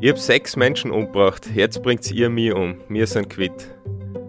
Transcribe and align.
Ich 0.00 0.08
hab 0.08 0.18
sechs 0.20 0.54
Menschen 0.54 0.92
umgebracht, 0.92 1.48
jetzt 1.52 1.82
bringt's 1.82 2.12
ihr 2.12 2.30
mich 2.30 2.52
um. 2.52 2.76
Wir 2.88 3.08
sind 3.08 3.30
quitt. 3.30 3.74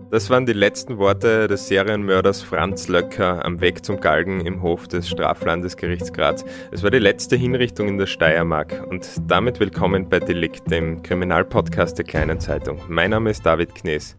Das 0.10 0.32
waren 0.32 0.48
die 0.48 0.54
letzten 0.54 0.98
Worte 0.98 1.48
des 1.48 1.68
Serienmörders 1.68 2.42
Franz 2.42 2.88
Löcker 2.88 3.46
am 3.46 3.62
Weg 3.62 3.86
zum 3.86 4.00
Galgen 4.00 4.44
im 4.48 4.64
Hof 4.64 4.88
des 4.88 5.08
Straflandesgerichts 5.08 6.12
Graz. 6.12 6.44
Es 6.72 6.82
war 6.82 6.90
die 6.90 6.98
letzte 6.98 7.36
Hinrichtung 7.36 7.88
in 7.88 8.00
der 8.00 8.08
Steiermark 8.08 8.84
und 8.90 9.08
damit 9.28 9.60
willkommen 9.60 10.10
bei 10.10 10.20
Delikt, 10.20 10.72
dem 10.72 11.04
Kriminalpodcast 11.04 12.00
der 12.00 12.06
Kleinen 12.06 12.40
Zeitung. 12.40 12.82
Mein 12.88 13.12
Name 13.12 13.30
ist 13.30 13.46
David 13.46 13.76
Knees. 13.76 14.18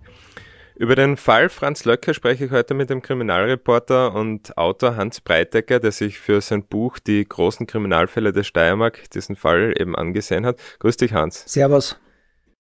Über 0.81 0.95
den 0.95 1.19
Fall 1.19 1.51
Franz 1.51 1.85
Löcker 1.85 2.15
spreche 2.15 2.47
ich 2.47 2.53
heute 2.53 2.73
mit 2.73 2.89
dem 2.89 3.03
Kriminalreporter 3.03 4.15
und 4.15 4.57
Autor 4.57 4.97
Hans 4.97 5.21
Breitecker, 5.21 5.79
der 5.79 5.93
sich 5.93 6.19
für 6.19 6.41
sein 6.41 6.65
Buch 6.65 6.99
Die 6.99 7.29
großen 7.29 7.67
Kriminalfälle 7.67 8.33
der 8.33 8.45
Steiermark 8.45 9.11
diesen 9.11 9.37
Fall 9.37 9.75
eben 9.79 9.95
angesehen 9.95 10.47
hat. 10.47 10.59
Grüß 10.79 10.97
dich, 10.97 11.13
Hans. 11.13 11.45
Servus. 11.47 12.01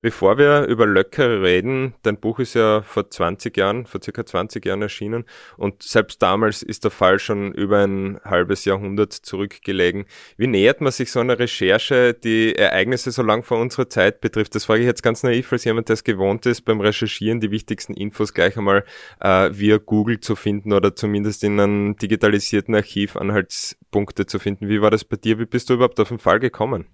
Bevor 0.02 0.38
wir 0.38 0.64
über 0.64 0.86
Löcker 0.86 1.42
reden, 1.42 1.92
dein 2.02 2.18
Buch 2.18 2.38
ist 2.38 2.54
ja 2.54 2.80
vor 2.80 3.10
20 3.10 3.54
Jahren, 3.54 3.84
vor 3.84 4.00
circa 4.02 4.24
20 4.24 4.64
Jahren 4.64 4.80
erschienen 4.80 5.26
und 5.58 5.82
selbst 5.82 6.22
damals 6.22 6.62
ist 6.62 6.84
der 6.84 6.90
Fall 6.90 7.18
schon 7.18 7.52
über 7.52 7.84
ein 7.84 8.18
halbes 8.24 8.64
Jahrhundert 8.64 9.12
zurückgelegen. 9.12 10.06
Wie 10.38 10.46
nähert 10.46 10.80
man 10.80 10.90
sich 10.90 11.12
so 11.12 11.20
einer 11.20 11.38
Recherche, 11.38 12.14
die 12.14 12.56
Ereignisse 12.56 13.10
so 13.10 13.22
lang 13.22 13.42
vor 13.42 13.58
unserer 13.58 13.90
Zeit 13.90 14.22
betrifft? 14.22 14.54
Das 14.54 14.64
frage 14.64 14.80
ich 14.80 14.86
jetzt 14.86 15.02
ganz 15.02 15.22
naiv 15.22 15.52
als 15.52 15.64
jemand, 15.64 15.90
der 15.90 15.94
es 15.94 16.04
gewohnt 16.04 16.46
ist, 16.46 16.62
beim 16.62 16.80
Recherchieren 16.80 17.40
die 17.40 17.50
wichtigsten 17.50 17.92
Infos 17.92 18.32
gleich 18.32 18.56
einmal 18.56 18.86
äh, 19.20 19.50
via 19.52 19.76
Google 19.76 20.20
zu 20.20 20.34
finden 20.34 20.72
oder 20.72 20.96
zumindest 20.96 21.44
in 21.44 21.60
einem 21.60 21.96
digitalisierten 21.98 22.74
Archiv 22.74 23.16
Anhaltspunkte 23.16 24.24
zu 24.24 24.38
finden. 24.38 24.70
Wie 24.70 24.80
war 24.80 24.90
das 24.90 25.04
bei 25.04 25.16
dir? 25.16 25.38
Wie 25.38 25.44
bist 25.44 25.68
du 25.68 25.74
überhaupt 25.74 26.00
auf 26.00 26.08
den 26.08 26.18
Fall 26.18 26.40
gekommen? 26.40 26.86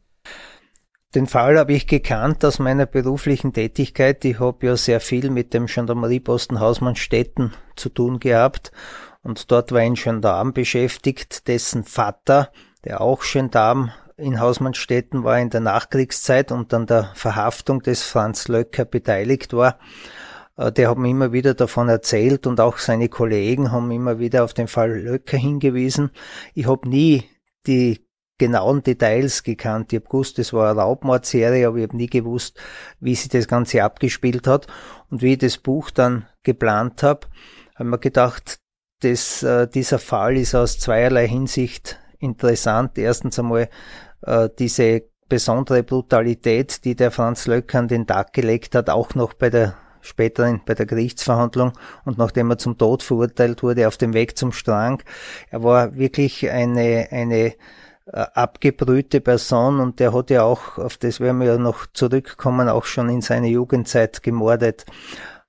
Den 1.15 1.27
Fall 1.27 1.59
habe 1.59 1.73
ich 1.73 1.87
gekannt 1.87 2.45
aus 2.45 2.59
meiner 2.59 2.85
beruflichen 2.85 3.53
Tätigkeit. 3.53 4.25
Ich 4.25 4.41
habe 4.41 4.67
ja 4.67 4.77
sehr 4.77 5.01
viel 5.01 5.31
mit 5.31 5.55
dem 5.55 5.67
Gendarmerieposten 5.67 6.61
Hausmannstetten 6.61 7.55
zu 7.77 7.89
tun 7.89 8.19
gehabt. 8.21 8.73
Und 9.23 9.51
dort 9.51 9.73
war 9.73 9.81
ein 9.81 9.95
Gendarm 9.95 10.53
beschäftigt, 10.53 11.49
dessen 11.49 11.85
Vater, 11.85 12.51
der 12.85 13.01
auch 13.01 13.23
Gendarm 13.23 13.93
in 14.17 14.41
Hausmannstetten 14.41 15.25
war 15.25 15.39
in 15.39 15.51
der 15.51 15.61
Nachkriegszeit 15.61 16.53
und 16.53 16.73
an 16.73 16.87
der 16.87 17.11
Verhaftung 17.15 17.83
des 17.83 18.03
Franz 18.03 18.49
Löcker 18.49 18.85
beteiligt 18.85 19.53
war. 19.53 19.79
Äh, 20.57 20.73
der 20.73 20.91
hat 20.91 20.99
mir 20.99 21.11
immer 21.11 21.33
wieder 21.33 21.55
davon 21.55 21.89
erzählt 21.89 22.47
und 22.47 22.61
auch 22.61 22.79
seine 22.79 23.09
Kollegen 23.09 23.73
haben 23.73 23.91
immer 23.91 24.19
wieder 24.19 24.45
auf 24.45 24.55
den 24.55 24.69
Fall 24.69 24.99
Löcker 25.01 25.37
hingewiesen. 25.37 26.11
Ich 26.55 26.67
habe 26.67 26.89
nie 26.89 27.25
die 27.67 28.06
genauen 28.39 28.83
Details 28.83 29.43
gekannt. 29.43 29.93
Ich 29.93 30.01
habe 30.01 30.09
gewusst, 30.09 30.39
es 30.39 30.53
war 30.53 30.71
eine 30.71 30.81
Raubmordserie, 30.81 31.67
aber 31.67 31.79
ich 31.79 31.85
habe 31.85 31.97
nie 31.97 32.09
gewusst, 32.09 32.59
wie 33.01 33.15
sich 33.15 33.29
das 33.29 33.49
Ganze 33.49 33.83
abgespielt 33.83 34.47
hat. 34.47 34.67
Und 35.11 35.23
wie 35.23 35.33
ich 35.33 35.39
das 35.39 35.59
Buch 35.59 35.91
dann 35.91 36.27
geplant 36.43 37.03
habe, 37.03 37.27
habe 37.75 37.89
mir 37.89 37.99
gedacht, 37.99 38.59
dass, 39.01 39.43
äh, 39.43 39.69
dieser 39.69 39.99
Fall 39.99 40.37
ist 40.37 40.55
aus 40.55 40.79
zweierlei 40.79 41.29
Hinsicht 41.29 41.99
interessant. 42.19 42.99
Erstens 42.99 43.39
einmal 43.39 43.69
äh, 44.23 44.49
diese 44.59 45.03
besondere 45.29 45.83
Brutalität, 45.83 46.85
die 46.85 46.95
der 46.95 47.11
Franz 47.11 47.47
Löcker 47.47 47.81
an 47.81 47.89
den 47.89 48.07
Tag 48.07 48.33
gelegt 48.33 48.75
hat, 48.75 48.91
auch 48.91 49.15
noch 49.15 49.35
bei 49.35 49.51
der 49.51 49.77
späteren 50.01 50.61
bei 50.65 50.75
der 50.75 50.87
Gerichtsverhandlung 50.87 51.73
und 52.05 52.17
nachdem 52.17 52.51
er 52.51 52.59
zum 52.59 52.79
Tod 52.79 53.03
verurteilt 53.03 53.65
wurde, 53.65 53.89
auf 53.89 53.97
dem 53.97 54.15
Weg 54.15 54.39
zum 54.39 54.53
Strang. 54.53 55.03
Er 55.51 55.65
war 55.65 55.97
wirklich 55.97 56.49
eine, 56.49 57.09
eine 57.11 57.55
abgebrühte 58.13 59.21
Person 59.21 59.81
und 59.81 59.99
der 59.99 60.15
hat 60.15 60.31
ja 60.31 60.43
auch, 60.43 60.79
auf 60.79 60.97
das 60.97 61.21
werden 61.21 61.41
wir 61.41 61.49
ja 61.49 61.59
noch 61.59 61.87
zurückkommen, 61.93 62.69
auch 62.69 62.85
schon 62.85 63.09
in 63.09 63.21
seiner 63.21 63.49
Jugendzeit 63.49 64.23
gemordet. 64.23 64.85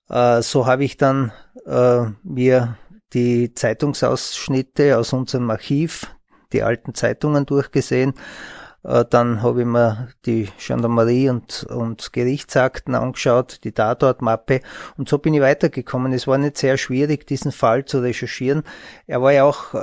Äh, 0.10 0.42
so 0.42 0.66
habe 0.66 0.84
ich 0.84 0.98
dann 0.98 1.32
äh, 1.66 2.06
mir 2.24 2.78
die 3.14 3.54
Zeitungsausschnitte 3.54 4.98
aus 4.98 5.14
unserem 5.14 5.50
Archiv, 5.50 6.16
die 6.52 6.64
alten 6.64 6.94
Zeitungen 6.94 7.46
durchgesehen. 7.46 8.14
Dann 9.10 9.42
habe 9.42 9.62
ich 9.62 9.68
mir 9.68 10.08
die 10.26 10.48
Gendarmerie 10.66 11.30
und, 11.30 11.66
und 11.70 12.14
Gerichtsakten 12.14 12.96
angeschaut, 12.96 13.60
die 13.66 13.74
Tatortmappe 13.74 14.62
und 14.96 15.10
so 15.10 15.18
bin 15.18 15.34
ich 15.34 15.42
weitergekommen. 15.42 16.14
Es 16.14 16.26
war 16.26 16.38
nicht 16.38 16.58
sehr 16.58 16.78
schwierig, 16.78 17.28
diesen 17.28 17.52
Fall 17.52 17.84
zu 17.84 18.00
recherchieren. 18.00 18.64
Er 19.06 19.22
war 19.22 19.34
ja 19.34 19.44
auch 19.44 19.76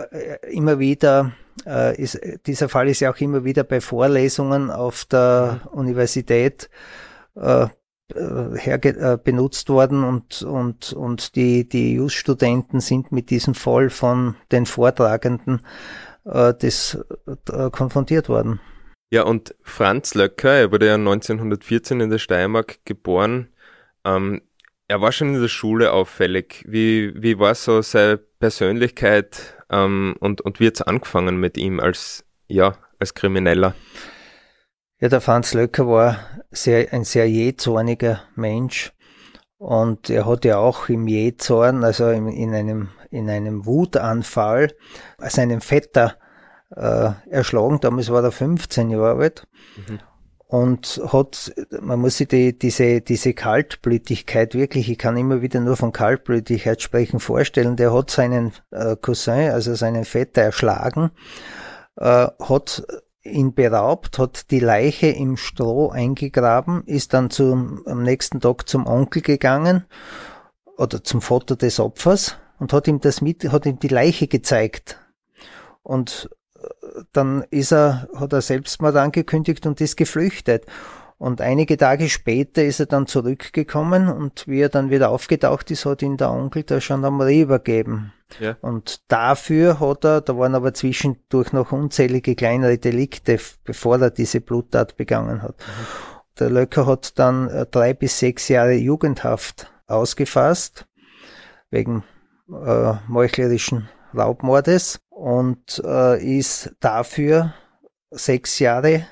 immer 0.50 0.78
wieder 0.78 1.32
äh, 1.66 2.00
ist, 2.00 2.20
dieser 2.47 2.69
Fall 2.69 2.88
ist 2.88 3.00
ja 3.00 3.12
auch 3.12 3.19
immer 3.19 3.44
wieder 3.44 3.64
bei 3.64 3.81
Vorlesungen 3.81 4.70
auf 4.70 5.04
der 5.04 5.60
mhm. 5.64 5.78
Universität 5.78 6.69
äh, 7.37 7.64
äh 7.64 7.69
her, 8.59 8.84
äh, 8.84 9.19
benutzt 9.22 9.69
worden 9.69 10.04
und, 10.04 10.43
und, 10.43 10.93
und 10.93 11.37
die, 11.37 11.69
die 11.69 11.94
Jus-Studenten 11.94 12.81
sind 12.81 13.12
mit 13.12 13.31
diesem 13.31 13.54
Fall 13.54 13.91
von 13.91 14.37
den 14.53 14.66
Vortragenden 14.66 15.62
äh, 16.25 16.53
des, 16.54 16.98
äh, 17.50 17.70
konfrontiert 17.70 18.28
worden. 18.28 18.60
Ja, 19.10 19.22
und 19.22 19.54
Franz 19.62 20.15
Löcker, 20.15 20.50
er 20.50 20.72
wurde 20.72 20.87
ja 20.87 20.94
1914 20.94 22.00
in 22.00 22.10
der 22.10 22.19
Steiermark 22.19 22.84
geboren. 22.84 23.48
Ähm, 24.04 24.42
er 24.88 25.00
war 25.00 25.12
schon 25.12 25.34
in 25.34 25.41
der 25.41 25.48
Schule 25.48 25.92
auffällig. 25.92 26.65
Wie, 26.66 27.12
wie 27.22 27.38
war 27.38 27.54
so 27.54 27.81
seine 27.82 28.19
Persönlichkeit 28.19 29.56
ähm, 29.70 30.14
und, 30.20 30.41
und 30.41 30.60
wie 30.60 30.66
hat 30.66 30.87
angefangen 30.87 31.37
mit 31.38 31.56
ihm 31.56 31.81
als, 31.81 32.25
ja, 32.48 32.76
als 32.98 33.14
Krimineller? 33.14 33.75
Ja, 35.00 35.09
der 35.09 35.20
Franz 35.20 35.54
Löcker 35.54 35.87
war 35.87 36.19
sehr, 36.50 36.93
ein 36.93 37.04
sehr 37.04 37.28
jähzorniger 37.28 38.22
Mensch 38.37 38.93
und 39.59 40.10
er 40.10 40.26
hat 40.26 40.44
ja 40.44 40.59
auch 40.59 40.88
im 40.88 41.09
Jähzorn, 41.09 41.84
also 41.84 42.10
in, 42.10 42.28
in, 42.28 42.54
einem, 42.54 42.91
in 43.10 43.31
einem 43.31 43.66
Wutanfall, 43.66 44.72
seinen 45.19 45.60
Vetter 45.60 46.16
äh, 46.76 47.10
erschlagen. 47.30 47.80
Damals 47.80 48.10
war 48.10 48.22
er 48.22 48.32
15 48.32 48.90
Jahre 48.90 49.20
alt. 49.20 49.46
Mhm 49.76 50.00
und 50.54 51.00
hat, 51.12 51.52
man 51.80 51.98
muss 51.98 52.18
sich 52.18 52.28
die, 52.28 52.56
diese, 52.56 53.00
diese 53.00 53.34
Kaltblütigkeit 53.34 54.54
wirklich, 54.54 54.88
ich 54.88 54.98
kann 54.98 55.16
immer 55.16 55.42
wieder 55.42 55.58
nur 55.58 55.76
von 55.76 55.90
Kaltblütigkeit 55.90 56.80
sprechen, 56.80 57.18
vorstellen, 57.18 57.74
der 57.74 57.92
hat 57.92 58.10
seinen 58.10 58.52
äh, 58.70 58.94
Cousin, 58.94 59.50
also 59.50 59.74
seinen 59.74 60.04
Vetter 60.04 60.42
erschlagen, 60.42 61.10
äh, 61.96 62.28
hat 62.40 62.84
ihn 63.24 63.54
beraubt, 63.54 64.20
hat 64.20 64.52
die 64.52 64.60
Leiche 64.60 65.08
im 65.08 65.36
Stroh 65.36 65.88
eingegraben, 65.88 66.84
ist 66.84 67.14
dann 67.14 67.30
zum, 67.30 67.82
am 67.86 68.04
nächsten 68.04 68.38
Tag 68.38 68.68
zum 68.68 68.86
Onkel 68.86 69.22
gegangen 69.22 69.86
oder 70.76 71.02
zum 71.02 71.20
Vater 71.20 71.56
des 71.56 71.80
Opfers 71.80 72.36
und 72.60 72.72
hat 72.72 72.86
ihm 72.86 73.00
das 73.00 73.22
mit, 73.22 73.50
hat 73.50 73.66
ihm 73.66 73.80
die 73.80 73.88
Leiche 73.88 74.28
gezeigt. 74.28 75.00
Und 75.82 76.30
dann 77.12 77.44
ist 77.50 77.72
er, 77.72 78.09
hat 78.15 78.32
er 78.32 78.41
Selbstmord 78.41 78.97
angekündigt 78.97 79.66
und 79.66 79.81
ist 79.81 79.97
geflüchtet. 79.97 80.66
Und 81.16 81.41
einige 81.41 81.77
Tage 81.77 82.09
später 82.09 82.65
ist 82.65 82.81
er 82.81 82.87
dann 82.87 83.06
zurückgekommen 83.06 84.09
und 84.09 84.47
wie 84.49 84.60
er 84.60 84.69
dann 84.69 84.91
wieder 84.91 85.10
aufgetaucht 85.10 85.71
ist, 85.71 85.87
hat 85.87 86.03
ihn 86.03 86.16
der 86.16 86.31
Onkel 86.31 86.65
der 86.65 86.81
Gendarmerie 86.81 87.43
übergeben. 87.43 88.12
Ja. 88.41 88.56
Und 88.60 89.00
dafür 89.10 89.78
hat 89.81 90.05
er, 90.05 90.21
da 90.21 90.37
waren 90.37 90.55
aber 90.55 90.75
zwischendurch 90.75 91.53
noch 91.53 91.72
unzählige 91.72 92.34
kleinere 92.34 92.78
Delikte, 92.78 93.38
bevor 93.65 94.00
er 94.00 94.11
diese 94.11 94.41
Bluttat 94.41 94.97
begangen 94.97 95.43
hat. 95.43 95.56
Mhm. 95.59 96.15
Der 96.41 96.50
Löcker 96.50 96.87
hat 96.87 97.19
dann 97.19 97.49
äh, 97.49 97.65
drei 97.66 97.94
bis 97.94 98.19
sechs 98.19 98.49
Jahre 98.49 98.75
Jugendhaft 98.75 99.72
ausgefasst, 99.87 100.87
wegen 101.71 102.03
äh, 102.49 102.94
meuchlerischen 103.06 103.88
Raubmordes 104.16 105.00
und 105.08 105.82
äh, 105.84 106.38
ist 106.38 106.72
dafür 106.80 107.54
sechs 108.10 108.58
Jahre 108.58 109.06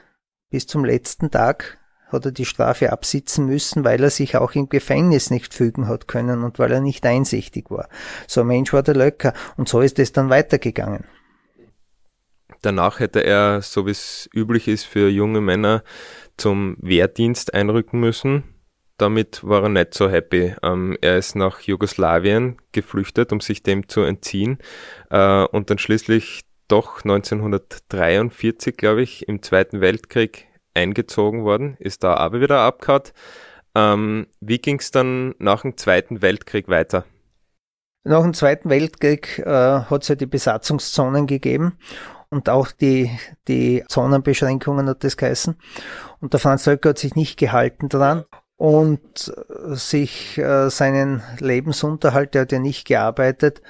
bis 0.51 0.67
zum 0.67 0.85
letzten 0.85 1.31
Tag 1.31 1.79
hat 2.09 2.27
er 2.27 2.33
die 2.33 2.45
Strafe 2.45 2.93
absitzen 2.93 3.47
müssen, 3.47 3.85
weil 3.85 4.03
er 4.03 4.11
sich 4.11 4.37
auch 4.37 4.53
im 4.53 4.69
Gefängnis 4.69 5.31
nicht 5.31 5.55
fügen 5.55 5.89
hat 5.89 6.09
können 6.09 6.45
und 6.45 6.59
weil 6.59 6.71
er 6.73 6.81
nicht 6.81 7.07
einsichtig 7.07 7.71
war. 7.71 7.89
So 8.29 8.43
ein 8.43 8.49
Mensch 8.49 8.73
war 8.73 8.83
der 8.83 8.95
Löcker 8.95 9.33
und 9.57 9.69
so 9.69 9.81
ist 9.81 9.99
es 9.99 10.13
dann 10.13 10.29
weitergegangen. 10.29 11.05
Danach 12.61 13.01
hätte 13.01 13.25
er, 13.25 13.63
so 13.63 13.87
wie 13.87 13.91
es 13.91 14.29
üblich 14.35 14.69
ist 14.69 14.85
für 14.85 15.09
junge 15.09 15.41
Männer, 15.41 15.83
zum 16.37 16.77
Wehrdienst 16.81 17.55
einrücken 17.55 17.99
müssen 17.99 18.45
damit 19.03 19.43
war 19.45 19.65
er 19.65 19.69
nicht 19.69 19.95
so 19.95 20.09
happy. 20.09 20.55
Ähm, 20.63 20.97
er 21.01 21.19
ist 21.19 21.35
nach 21.35 21.61
Jugoslawien 21.61 22.57
geflüchtet, 22.71 23.33
um 23.33 23.41
sich 23.41 23.63
dem 23.63 23.89
zu 23.89 24.03
entziehen 24.03 24.59
äh, 25.11 25.45
und 25.45 25.71
dann 25.71 25.79
schließlich 25.79 26.43
doch 26.69 27.03
1943, 27.05 28.77
glaube 28.77 29.03
ich, 29.03 29.29
im 29.29 29.43
Zweiten 29.43 29.81
Weltkrieg 29.81 30.47
eingezogen 30.73 31.45
worden, 31.45 31.77
ist 31.81 32.05
da 32.05 32.15
aber 32.15 32.41
wieder 32.41 32.61
abgehauen. 32.61 33.03
Ähm, 33.75 34.27
wie 34.41 34.59
ging 34.59 34.79
es 34.79 34.91
dann 34.91 35.35
nach 35.39 35.63
dem 35.63 35.77
Zweiten 35.77 36.23
Weltkrieg 36.23 36.69
weiter? 36.69 37.05
Nach 38.05 38.23
dem 38.23 38.35
Zweiten 38.35 38.71
Weltkrieg 38.71 39.41
äh, 39.41 39.45
hat 39.45 40.03
es 40.03 40.09
ja 40.09 40.15
die 40.15 40.27
Besatzungszonen 40.27 41.27
gegeben 41.27 41.79
und 42.31 42.49
auch 42.49 42.71
die, 42.71 43.11
die 43.49 43.85
Zonenbeschränkungen 43.89 44.89
hat 44.89 45.05
das 45.05 45.17
geheißen. 45.17 45.57
Und 46.21 46.33
der 46.33 46.41
Franz 46.41 46.67
Löcker 46.67 46.91
hat 46.91 46.99
sich 46.99 47.15
nicht 47.15 47.39
gehalten 47.39 47.89
dran 47.89 48.25
und 48.63 49.35
sich 49.71 50.39
äh, 50.39 50.71
seinen 50.71 51.21
Lebensunterhalt, 51.41 52.35
der 52.35 52.43
hat 52.43 52.53
ja 52.53 52.61
nicht 52.61 52.87
gearbeitet, 52.87 53.61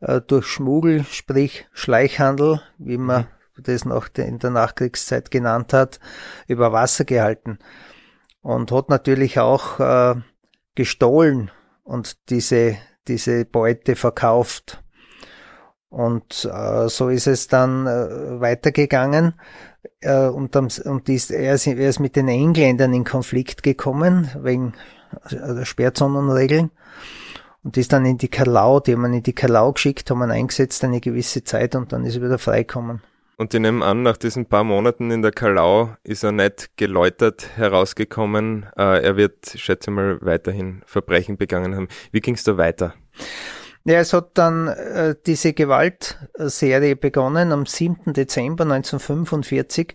äh, 0.00 0.22
durch 0.22 0.46
Schmuggel, 0.46 1.04
sprich 1.04 1.66
Schleichhandel, 1.74 2.62
wie 2.78 2.96
man 2.96 3.26
mhm. 3.56 3.62
das 3.64 3.84
noch 3.84 4.08
in 4.16 4.38
der 4.38 4.48
Nachkriegszeit 4.48 5.30
genannt 5.30 5.74
hat, 5.74 6.00
über 6.46 6.72
Wasser 6.72 7.04
gehalten. 7.04 7.58
Und 8.40 8.72
hat 8.72 8.88
natürlich 8.88 9.38
auch 9.38 9.78
äh, 9.78 10.14
gestohlen 10.74 11.50
und 11.84 12.30
diese, 12.30 12.78
diese 13.08 13.44
Beute 13.44 13.94
verkauft. 13.94 14.82
Und 15.90 16.48
äh, 16.50 16.88
so 16.88 17.10
ist 17.10 17.26
es 17.26 17.48
dann 17.48 17.86
äh, 17.86 18.40
weitergegangen. 18.40 19.34
Äh, 20.00 20.28
und 20.28 20.56
am, 20.56 20.68
und 20.84 21.08
ist, 21.08 21.30
er, 21.30 21.54
ist, 21.54 21.66
er 21.66 21.88
ist 21.88 22.00
mit 22.00 22.16
den 22.16 22.28
Engländern 22.28 22.92
in 22.92 23.04
Konflikt 23.04 23.62
gekommen, 23.62 24.30
wegen 24.42 24.72
der 25.30 25.64
Sperrzonenregeln. 25.64 26.70
Und 27.62 27.76
ist 27.76 27.92
dann 27.92 28.06
in 28.06 28.16
die 28.16 28.28
Kalau, 28.28 28.80
die 28.80 28.94
haben 28.94 29.04
ihn 29.04 29.14
in 29.14 29.22
die 29.22 29.34
Kalau 29.34 29.72
geschickt, 29.72 30.10
haben 30.10 30.22
ihn 30.22 30.30
eingesetzt 30.30 30.82
eine 30.82 31.00
gewisse 31.00 31.44
Zeit 31.44 31.74
und 31.74 31.92
dann 31.92 32.06
ist 32.06 32.16
er 32.16 32.22
wieder 32.22 32.38
freikommen. 32.38 33.02
Und 33.36 33.54
ich 33.54 33.60
nehme 33.60 33.84
an, 33.84 34.02
nach 34.02 34.18
diesen 34.18 34.46
paar 34.46 34.64
Monaten 34.64 35.10
in 35.10 35.22
der 35.22 35.30
Kalau 35.30 35.90
ist 36.04 36.24
er 36.24 36.32
nicht 36.32 36.76
geläutert 36.76 37.48
herausgekommen. 37.56 38.66
Äh, 38.76 39.02
er 39.02 39.16
wird, 39.16 39.54
schätze 39.56 39.90
mal, 39.90 40.18
weiterhin 40.20 40.82
Verbrechen 40.86 41.36
begangen 41.38 41.74
haben. 41.74 41.88
Wie 42.12 42.20
ging 42.20 42.34
es 42.34 42.44
da 42.44 42.56
weiter? 42.56 42.94
Ja, 43.84 43.98
es 43.98 44.12
hat 44.12 44.32
dann 44.34 44.68
äh, 44.68 45.14
diese 45.26 45.54
Gewaltserie 45.54 46.96
begonnen. 46.96 47.52
Am 47.52 47.64
7. 47.64 48.12
Dezember 48.12 48.64
1945 48.64 49.94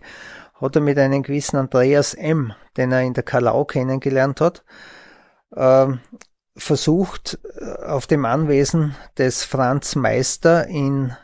hat 0.54 0.74
er 0.74 0.82
mit 0.82 0.98
einem 0.98 1.22
gewissen 1.22 1.56
Andreas 1.56 2.14
M., 2.14 2.52
den 2.76 2.90
er 2.90 3.02
in 3.02 3.14
der 3.14 3.22
Kalau 3.22 3.64
kennengelernt 3.64 4.40
hat, 4.40 4.64
äh, 5.54 5.86
versucht, 6.56 7.38
auf 7.84 8.06
dem 8.06 8.24
Anwesen 8.24 8.96
des 9.18 9.44
Franz 9.44 9.94
Meister 9.94 10.66
in 10.66 11.14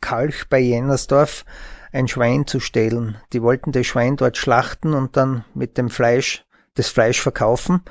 Kalch 0.00 0.48
bei 0.50 0.58
Jennersdorf 0.58 1.44
ein 1.90 2.08
Schwein 2.08 2.46
zu 2.46 2.60
stehlen. 2.60 3.16
Die 3.32 3.42
wollten 3.42 3.72
das 3.72 3.86
Schwein 3.86 4.16
dort 4.16 4.36
schlachten 4.36 4.92
und 4.92 5.16
dann 5.16 5.44
mit 5.54 5.78
dem 5.78 5.88
Fleisch, 5.88 6.44
das 6.74 6.88
Fleisch 6.88 7.20
verkaufen. 7.20 7.82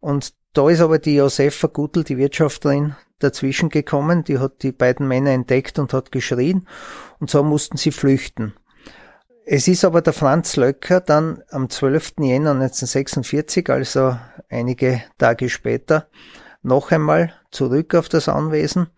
Und 0.00 0.34
da 0.54 0.68
ist 0.68 0.80
aber 0.80 0.98
die 0.98 1.14
Josefa 1.14 1.68
Gutl, 1.68 2.02
die 2.02 2.16
Wirtschafterin, 2.16 2.96
dazwischen 3.18 3.68
gekommen. 3.68 4.24
Die 4.24 4.38
hat 4.38 4.62
die 4.62 4.72
beiden 4.72 5.08
Männer 5.08 5.30
entdeckt 5.30 5.78
und 5.78 5.92
hat 5.92 6.12
geschrien. 6.12 6.66
Und 7.18 7.30
so 7.30 7.42
mussten 7.42 7.76
sie 7.76 7.92
flüchten. 7.92 8.54
Es 9.48 9.68
ist 9.68 9.84
aber 9.84 10.02
der 10.02 10.12
Franz 10.12 10.56
Löcker 10.56 11.00
dann 11.00 11.42
am 11.50 11.70
12. 11.70 12.14
Jänner 12.18 12.50
1946, 12.50 13.70
also 13.70 14.18
einige 14.48 15.02
Tage 15.18 15.48
später, 15.48 16.08
noch 16.62 16.90
einmal 16.90 17.32
zurück 17.52 17.94
auf 17.94 18.08
das 18.08 18.28
Anwesen 18.28 18.88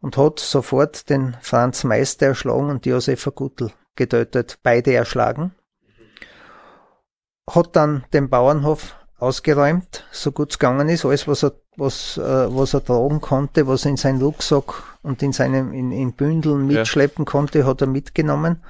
und 0.00 0.16
hat 0.16 0.40
sofort 0.40 1.08
den 1.08 1.36
Franz 1.40 1.84
Meister 1.84 2.26
erschlagen 2.26 2.68
und 2.68 2.84
Josefa 2.84 3.30
Gutl 3.30 3.70
getötet, 3.94 4.58
beide 4.64 4.92
erschlagen. 4.92 5.54
Hat 7.48 7.76
dann 7.76 8.04
den 8.12 8.28
Bauernhof 8.28 8.96
ausgeräumt, 9.22 10.04
so 10.10 10.32
gut 10.32 10.50
es 10.50 10.58
gegangen 10.58 10.88
ist, 10.88 11.04
alles 11.04 11.28
was 11.28 11.44
er, 11.44 11.52
was, 11.76 12.18
äh, 12.18 12.22
was 12.22 12.74
er 12.74 12.84
tragen 12.84 13.20
konnte, 13.20 13.66
was 13.68 13.84
er 13.84 13.92
in 13.92 13.96
seinen 13.96 14.20
Rucksack 14.20 14.82
und 15.02 15.22
in 15.22 15.32
seinem, 15.32 15.72
in, 15.72 15.92
in 15.92 16.12
Bündeln 16.12 16.66
mitschleppen 16.66 17.24
ja. 17.24 17.30
konnte, 17.30 17.64
hat 17.64 17.80
er 17.80 17.86
mitgenommen. 17.86 18.60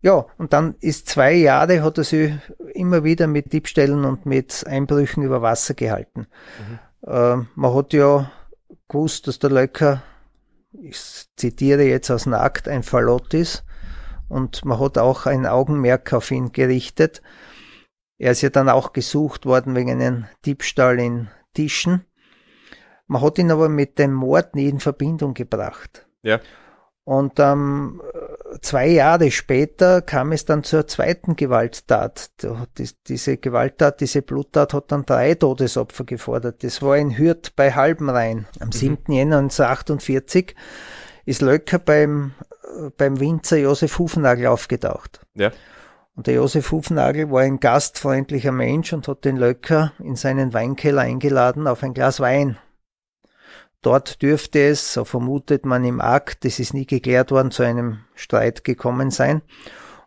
Ja, 0.00 0.24
und 0.38 0.52
dann 0.52 0.76
ist 0.78 1.08
zwei 1.08 1.34
Jahre 1.34 1.82
hat 1.82 1.98
er 1.98 2.04
sich 2.04 2.32
immer 2.74 3.02
wieder 3.02 3.26
mit 3.26 3.52
Diebstählen 3.52 4.04
und 4.04 4.24
mit 4.24 4.64
Einbrüchen 4.66 5.24
über 5.24 5.42
Wasser 5.42 5.74
gehalten. 5.74 6.28
Mhm. 6.58 6.78
Äh, 7.10 7.36
man 7.56 7.74
hat 7.74 7.92
ja 7.92 8.30
gewusst, 8.86 9.26
dass 9.26 9.40
der 9.40 9.50
Löcker, 9.50 10.02
ich 10.80 10.96
zitiere 11.36 11.82
jetzt 11.82 12.10
aus 12.10 12.26
Nackt, 12.26 12.68
ein 12.68 12.84
Fallott 12.84 13.34
ist. 13.34 13.64
Und 14.28 14.64
man 14.64 14.78
hat 14.78 14.98
auch 14.98 15.26
ein 15.26 15.46
Augenmerk 15.46 16.12
auf 16.12 16.30
ihn 16.30 16.52
gerichtet. 16.52 17.22
Er 18.18 18.32
ist 18.32 18.42
ja 18.42 18.50
dann 18.50 18.68
auch 18.68 18.92
gesucht 18.92 19.46
worden 19.46 19.74
wegen 19.76 19.90
einem 19.90 20.26
Diebstahl 20.44 20.98
in 20.98 21.28
Tischen. 21.54 22.04
Man 23.06 23.22
hat 23.22 23.38
ihn 23.38 23.50
aber 23.50 23.68
mit 23.68 23.98
dem 23.98 24.12
Mord 24.12 24.54
nie 24.54 24.68
in 24.68 24.80
Verbindung 24.80 25.34
gebracht. 25.34 26.06
Ja. 26.22 26.40
Und 27.04 27.40
ähm, 27.40 28.02
zwei 28.60 28.88
Jahre 28.88 29.30
später 29.30 30.02
kam 30.02 30.30
es 30.32 30.44
dann 30.44 30.62
zur 30.62 30.86
zweiten 30.86 31.36
Gewalttat. 31.36 32.32
Diese 33.06 33.38
Gewalttat, 33.38 34.02
diese 34.02 34.20
Bluttat 34.20 34.74
hat 34.74 34.92
dann 34.92 35.06
drei 35.06 35.34
Todesopfer 35.34 36.04
gefordert. 36.04 36.62
Das 36.62 36.82
war 36.82 36.96
ein 36.96 37.16
Hürt 37.16 37.56
bei 37.56 37.72
Halbenrhein. 37.72 38.46
Am 38.60 38.72
7. 38.72 38.98
Mhm. 39.06 39.14
Jänner 39.14 39.38
1948 39.38 40.54
ist 41.24 41.40
Löcker 41.40 41.78
beim, 41.78 42.34
beim 42.98 43.18
Winzer 43.20 43.56
Josef 43.56 43.98
Hufnagel 43.98 44.46
aufgetaucht. 44.48 45.20
Ja. 45.32 45.50
Und 46.18 46.26
der 46.26 46.34
Josef 46.34 46.72
Hufnagel 46.72 47.30
war 47.30 47.42
ein 47.42 47.60
gastfreundlicher 47.60 48.50
Mensch 48.50 48.92
und 48.92 49.06
hat 49.06 49.24
den 49.24 49.36
Löcker 49.36 49.92
in 50.00 50.16
seinen 50.16 50.52
Weinkeller 50.52 51.02
eingeladen 51.02 51.68
auf 51.68 51.84
ein 51.84 51.94
Glas 51.94 52.18
Wein. 52.18 52.58
Dort 53.82 54.20
dürfte 54.20 54.58
es, 54.58 54.94
so 54.94 55.04
vermutet 55.04 55.64
man 55.64 55.84
im 55.84 56.00
Akt, 56.00 56.44
das 56.44 56.58
ist 56.58 56.74
nie 56.74 56.86
geklärt 56.86 57.30
worden, 57.30 57.52
zu 57.52 57.62
einem 57.62 58.00
Streit 58.16 58.64
gekommen 58.64 59.12
sein. 59.12 59.42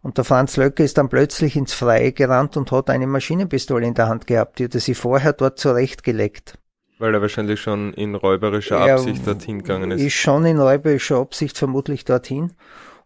Und 0.01 0.17
der 0.17 0.25
Franz 0.25 0.57
Löcker 0.57 0.83
ist 0.83 0.97
dann 0.97 1.07
plötzlich 1.07 1.55
ins 1.55 1.71
Freie 1.71 2.11
gerannt 2.11 2.57
und 2.57 2.73
hat 2.73 2.89
eine 2.89 3.07
Maschinenpistole 3.07 3.87
in 3.87 3.93
der 3.93 4.09
Hand 4.09 4.27
gehabt. 4.27 4.59
Die 4.59 4.65
hat 4.65 4.75
er 4.75 4.81
sich 4.81 4.97
vorher 4.97 5.31
dort 5.31 5.59
zurechtgelegt. 5.59 6.57
Weil 6.99 7.13
er 7.13 7.21
wahrscheinlich 7.21 7.61
schon 7.61 7.93
in 7.93 8.15
räuberischer 8.15 8.81
Absicht 8.81 9.25
er 9.25 9.35
dorthin 9.35 9.59
gegangen 9.59 9.91
ist. 9.91 10.01
Ist 10.01 10.15
schon 10.15 10.45
in 10.45 10.59
räuberischer 10.59 11.19
Absicht 11.19 11.57
vermutlich 11.57 12.03
dorthin. 12.03 12.51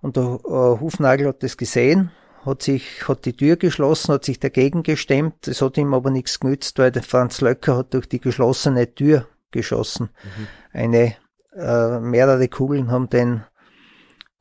Und 0.01 0.15
der 0.15 0.23
äh, 0.23 0.79
Hufnagel 0.79 1.27
hat 1.27 1.43
das 1.43 1.55
gesehen, 1.55 2.09
hat 2.45 2.61
sich, 2.61 3.07
hat 3.07 3.25
die 3.25 3.35
Tür 3.35 3.55
geschlossen, 3.55 4.13
hat 4.13 4.25
sich 4.25 4.39
dagegen 4.39 4.83
gestemmt. 4.83 5.47
Es 5.47 5.61
hat 5.61 5.77
ihm 5.77 5.93
aber 5.93 6.11
nichts 6.11 6.39
genützt, 6.39 6.77
weil 6.79 6.91
der 6.91 7.03
Franz 7.03 7.41
Löcker 7.41 7.77
hat 7.77 7.93
durch 7.93 8.07
die 8.07 8.19
geschlossene 8.19 8.93
Tür 8.93 9.27
geschossen. 9.51 10.09
Mhm. 10.23 10.47
Eine, 10.73 11.15
äh, 11.55 11.99
mehrere 11.99 12.47
Kugeln 12.47 12.91
haben 12.91 13.09
den, 13.09 13.43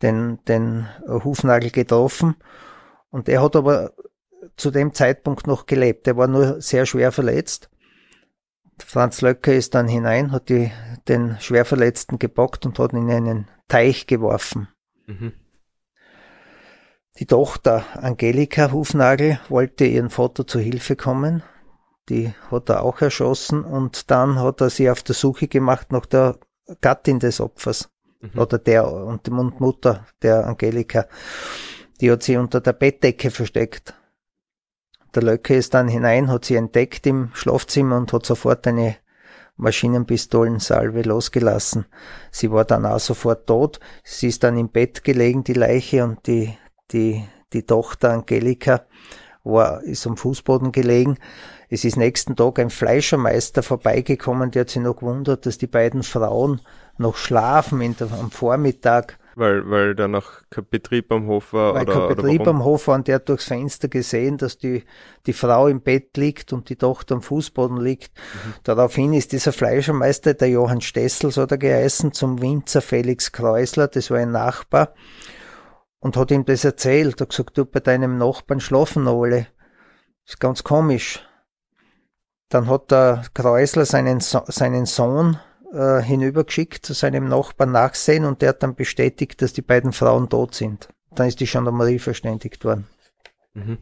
den, 0.03 0.39
den 0.47 0.89
Hufnagel 1.06 1.71
getroffen 1.71 2.37
und 3.11 3.29
er 3.29 3.43
hat 3.43 3.56
aber 3.56 3.93
zu 4.56 4.71
dem 4.71 4.93
Zeitpunkt 4.93 5.46
noch 5.46 5.67
gelebt. 5.67 6.06
Er 6.06 6.17
war 6.17 6.27
nur 6.27 6.61
sehr 6.61 6.87
schwer 6.87 7.13
verletzt. 7.13 7.70
Franz 8.84 9.20
Löcker 9.20 9.55
ist 9.55 9.75
dann 9.75 9.89
hinein, 9.89 10.32
hat 10.32 10.49
die, 10.49 10.73
den 11.08 11.37
Schwerverletzten 11.41 12.19
gepackt 12.19 12.67
und 12.67 12.79
hat 12.79 12.93
ihn 12.93 13.08
in 13.08 13.11
einen 13.11 13.49
Teich 13.69 14.06
geworfen. 14.06 14.69
Mhm. 15.06 15.32
Die 17.19 17.27
Tochter 17.27 17.85
Angelika 17.94 18.73
Hufnagel 18.73 19.39
wollte 19.49 19.85
ihren 19.85 20.11
Vater 20.11 20.47
zu 20.47 20.59
Hilfe 20.59 20.97
kommen, 20.97 21.44
die 22.09 22.35
hat 22.51 22.69
er 22.69 22.83
auch 22.83 23.01
erschossen 23.01 23.65
und 23.65 24.11
dann 24.11 24.41
hat 24.41 24.61
er 24.61 24.69
sie 24.69 24.91
auf 24.91 25.03
der 25.03 25.15
Suche 25.15 25.49
gemacht 25.49 25.93
nach 25.93 26.06
der 26.06 26.39
Gattin 26.81 27.21
des 27.21 27.41
Opfers 27.41 27.89
mhm. 28.21 28.39
oder 28.39 28.59
der 28.59 28.91
und 28.91 29.27
die 29.27 29.31
Mutter 29.31 30.06
der 30.23 30.47
Angelika. 30.47 31.06
Die 32.01 32.11
hat 32.11 32.23
sie 32.23 32.37
unter 32.37 32.61
der 32.61 32.73
Bettdecke 32.73 33.31
versteckt. 33.31 33.94
Der 35.15 35.23
Löcke 35.23 35.55
ist 35.55 35.75
dann 35.75 35.87
hinein, 35.87 36.31
hat 36.31 36.44
sie 36.44 36.56
entdeckt 36.56 37.06
im 37.06 37.31
Schlafzimmer 37.35 37.97
und 37.97 38.13
hat 38.13 38.27
sofort 38.27 38.67
eine 38.67 38.97
Maschinenpistolensalve 39.56 41.03
losgelassen. 41.03 41.87
Sie 42.33 42.51
war 42.51 42.65
dann 42.65 42.85
auch 42.85 42.99
sofort 42.99 43.47
tot. 43.47 43.79
Sie 44.03 44.27
ist 44.27 44.43
dann 44.43 44.59
im 44.59 44.71
Bett 44.71 45.05
gelegen, 45.05 45.44
die 45.44 45.53
Leiche, 45.53 46.03
und 46.03 46.27
die, 46.27 46.59
die, 46.94 47.24
die 47.53 47.65
Tochter 47.65 48.13
Angelika 48.13 48.86
war, 49.43 49.82
ist 49.82 50.06
am 50.06 50.17
Fußboden 50.17 50.72
gelegen. 50.72 51.19
Es 51.69 51.84
ist 51.84 51.96
nächsten 51.96 52.36
Tag 52.36 52.58
ein 52.58 52.70
Fleischermeister 52.70 53.63
vorbeigekommen, 53.63 54.51
der 54.51 54.60
hat 54.60 54.70
sich 54.70 54.82
noch 54.82 54.96
gewundert, 54.96 55.44
dass 55.44 55.58
die 55.58 55.67
beiden 55.67 56.03
Frauen 56.03 56.60
noch 56.96 57.17
schlafen 57.17 57.81
der, 57.98 58.13
am 58.13 58.31
Vormittag. 58.31 59.19
Weil, 59.36 59.69
weil 59.69 59.96
da 59.96 60.06
noch 60.06 60.43
kein 60.48 60.65
Betrieb 60.70 61.10
am 61.10 61.27
Hof 61.27 61.53
war? 61.53 61.74
Weil 61.74 61.82
oder, 61.82 61.93
kein 61.93 62.17
Betrieb 62.17 62.43
oder 62.43 62.51
am 62.51 62.65
Hof 62.65 62.86
war 62.86 62.94
und 62.94 63.08
der 63.08 63.17
hat 63.17 63.29
durchs 63.29 63.46
Fenster 63.46 63.89
gesehen, 63.89 64.39
dass 64.39 64.58
die, 64.58 64.84
die 65.27 65.32
Frau 65.32 65.67
im 65.67 65.81
Bett 65.81 66.17
liegt 66.17 66.53
und 66.53 66.69
die 66.69 66.77
Tochter 66.77 67.17
am 67.17 67.22
Fußboden 67.22 67.79
liegt. 67.79 68.13
Mhm. 68.15 68.55
Daraufhin 68.63 69.13
ist 69.13 69.32
dieser 69.32 69.53
Fleischermeister, 69.53 70.34
der 70.34 70.51
Johann 70.51 70.81
Stessel, 70.81 71.32
so 71.32 71.43
hat 71.43 71.51
er 71.51 71.58
geheißen, 71.58 72.13
zum 72.13 72.41
Winzer 72.41 72.81
Felix 72.81 73.32
Kreusler, 73.32 73.89
das 73.89 74.10
war 74.13 74.19
ein 74.19 74.31
Nachbar, 74.31 74.94
und 76.05 76.19
hat 76.19 76.31
ihm 76.31 76.44
das 76.44 76.65
erzählt. 76.65 77.19
Er 77.19 77.25
hat 77.25 77.31
gesagt, 77.31 77.56
du, 77.56 77.65
bei 77.65 77.81
deinem 77.81 78.19
Nachbarn 78.19 78.61
schlafen 78.61 79.08
alle. 79.08 79.46
Das 80.27 80.34
ist 80.34 80.41
ganz 80.41 80.63
komisch. 80.63 81.27
Dann 82.51 82.69
hat 82.69 82.91
der 82.91 83.25
Kreusler 83.32 83.87
seinen, 83.87 84.20
so 84.20 84.43
seinen 84.46 84.84
Sohn 84.84 85.39
äh, 85.73 86.03
hinübergeschickt 86.03 86.84
zu 86.84 86.93
seinem 86.93 87.27
Nachbarn 87.29 87.73
nachsehen 87.73 88.27
und 88.27 88.43
der 88.43 88.51
hat 88.51 88.63
dann 88.63 88.75
bestätigt, 88.75 89.41
dass 89.41 89.55
die 89.55 89.63
beiden 89.63 89.93
Frauen 89.94 90.29
tot 90.29 90.55
sind. 90.55 90.89
Dann 91.15 91.27
ist 91.27 91.41
die 91.41 91.46
Gendarmerie 91.46 91.99
verständigt 91.99 92.67
worden. 92.67 92.87
Mhm. 93.55 93.79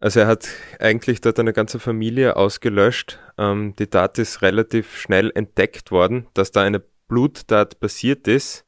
Also 0.00 0.20
er 0.20 0.26
hat 0.26 0.48
eigentlich 0.78 1.20
dort 1.20 1.38
eine 1.38 1.52
ganze 1.52 1.78
Familie 1.78 2.36
ausgelöscht. 2.36 3.18
Ähm, 3.36 3.74
die 3.78 3.88
Tat 3.88 4.18
ist 4.18 4.40
relativ 4.40 4.96
schnell 4.96 5.30
entdeckt 5.34 5.90
worden, 5.90 6.28
dass 6.32 6.50
da 6.50 6.62
eine 6.62 6.82
Bluttat 7.08 7.78
passiert 7.78 8.26
ist. 8.26 8.64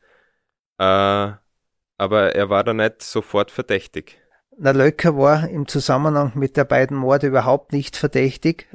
Äh, 0.76 1.32
aber 2.00 2.34
er 2.34 2.48
war 2.48 2.64
da 2.64 2.72
nicht 2.72 3.02
sofort 3.02 3.50
verdächtig. 3.50 4.18
Na, 4.56 4.70
Löcker 4.70 5.18
war 5.18 5.46
im 5.50 5.68
Zusammenhang 5.68 6.32
mit 6.34 6.56
der 6.56 6.64
beiden 6.64 6.96
Morde 6.96 7.26
überhaupt 7.26 7.74
nicht 7.74 7.94
verdächtig. 7.94 8.68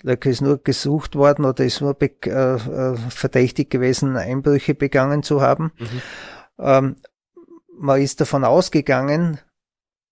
Löcker 0.00 0.30
ist 0.30 0.40
nur 0.40 0.56
gesucht 0.56 1.16
worden 1.16 1.44
oder 1.44 1.64
ist 1.66 1.82
nur 1.82 1.94
äh, 2.00 2.06
äh, 2.06 2.96
verdächtig 3.10 3.68
gewesen, 3.68 4.16
Einbrüche 4.16 4.74
begangen 4.74 5.22
zu 5.22 5.42
haben. 5.42 5.72
Mhm. 5.78 6.02
Ähm, 6.58 6.96
man 7.78 8.00
ist 8.00 8.22
davon 8.22 8.44
ausgegangen, 8.44 9.38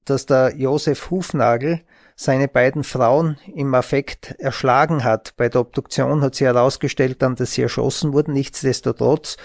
dass 0.05 0.27
der 0.27 0.55
Josef 0.55 1.11
Hufnagel 1.11 1.81
seine 2.17 2.49
beiden 2.49 2.85
Frauen 2.85 3.39
im 3.55 3.75
Affekt 3.75 4.35
erschlagen 4.39 5.05
hat. 5.05 5.35
Bei 5.37 5.49
der 5.49 5.61
Obduktion 5.61 6.23
hat 6.23 6.35
sie 6.35 6.45
herausgestellt 6.45 7.23
dann, 7.23 7.37
dass 7.37 7.53
sie 7.53 7.63
erschossen 7.63 8.13
wurden. 8.13 8.35
Nichtsdestotrotz 8.35 9.37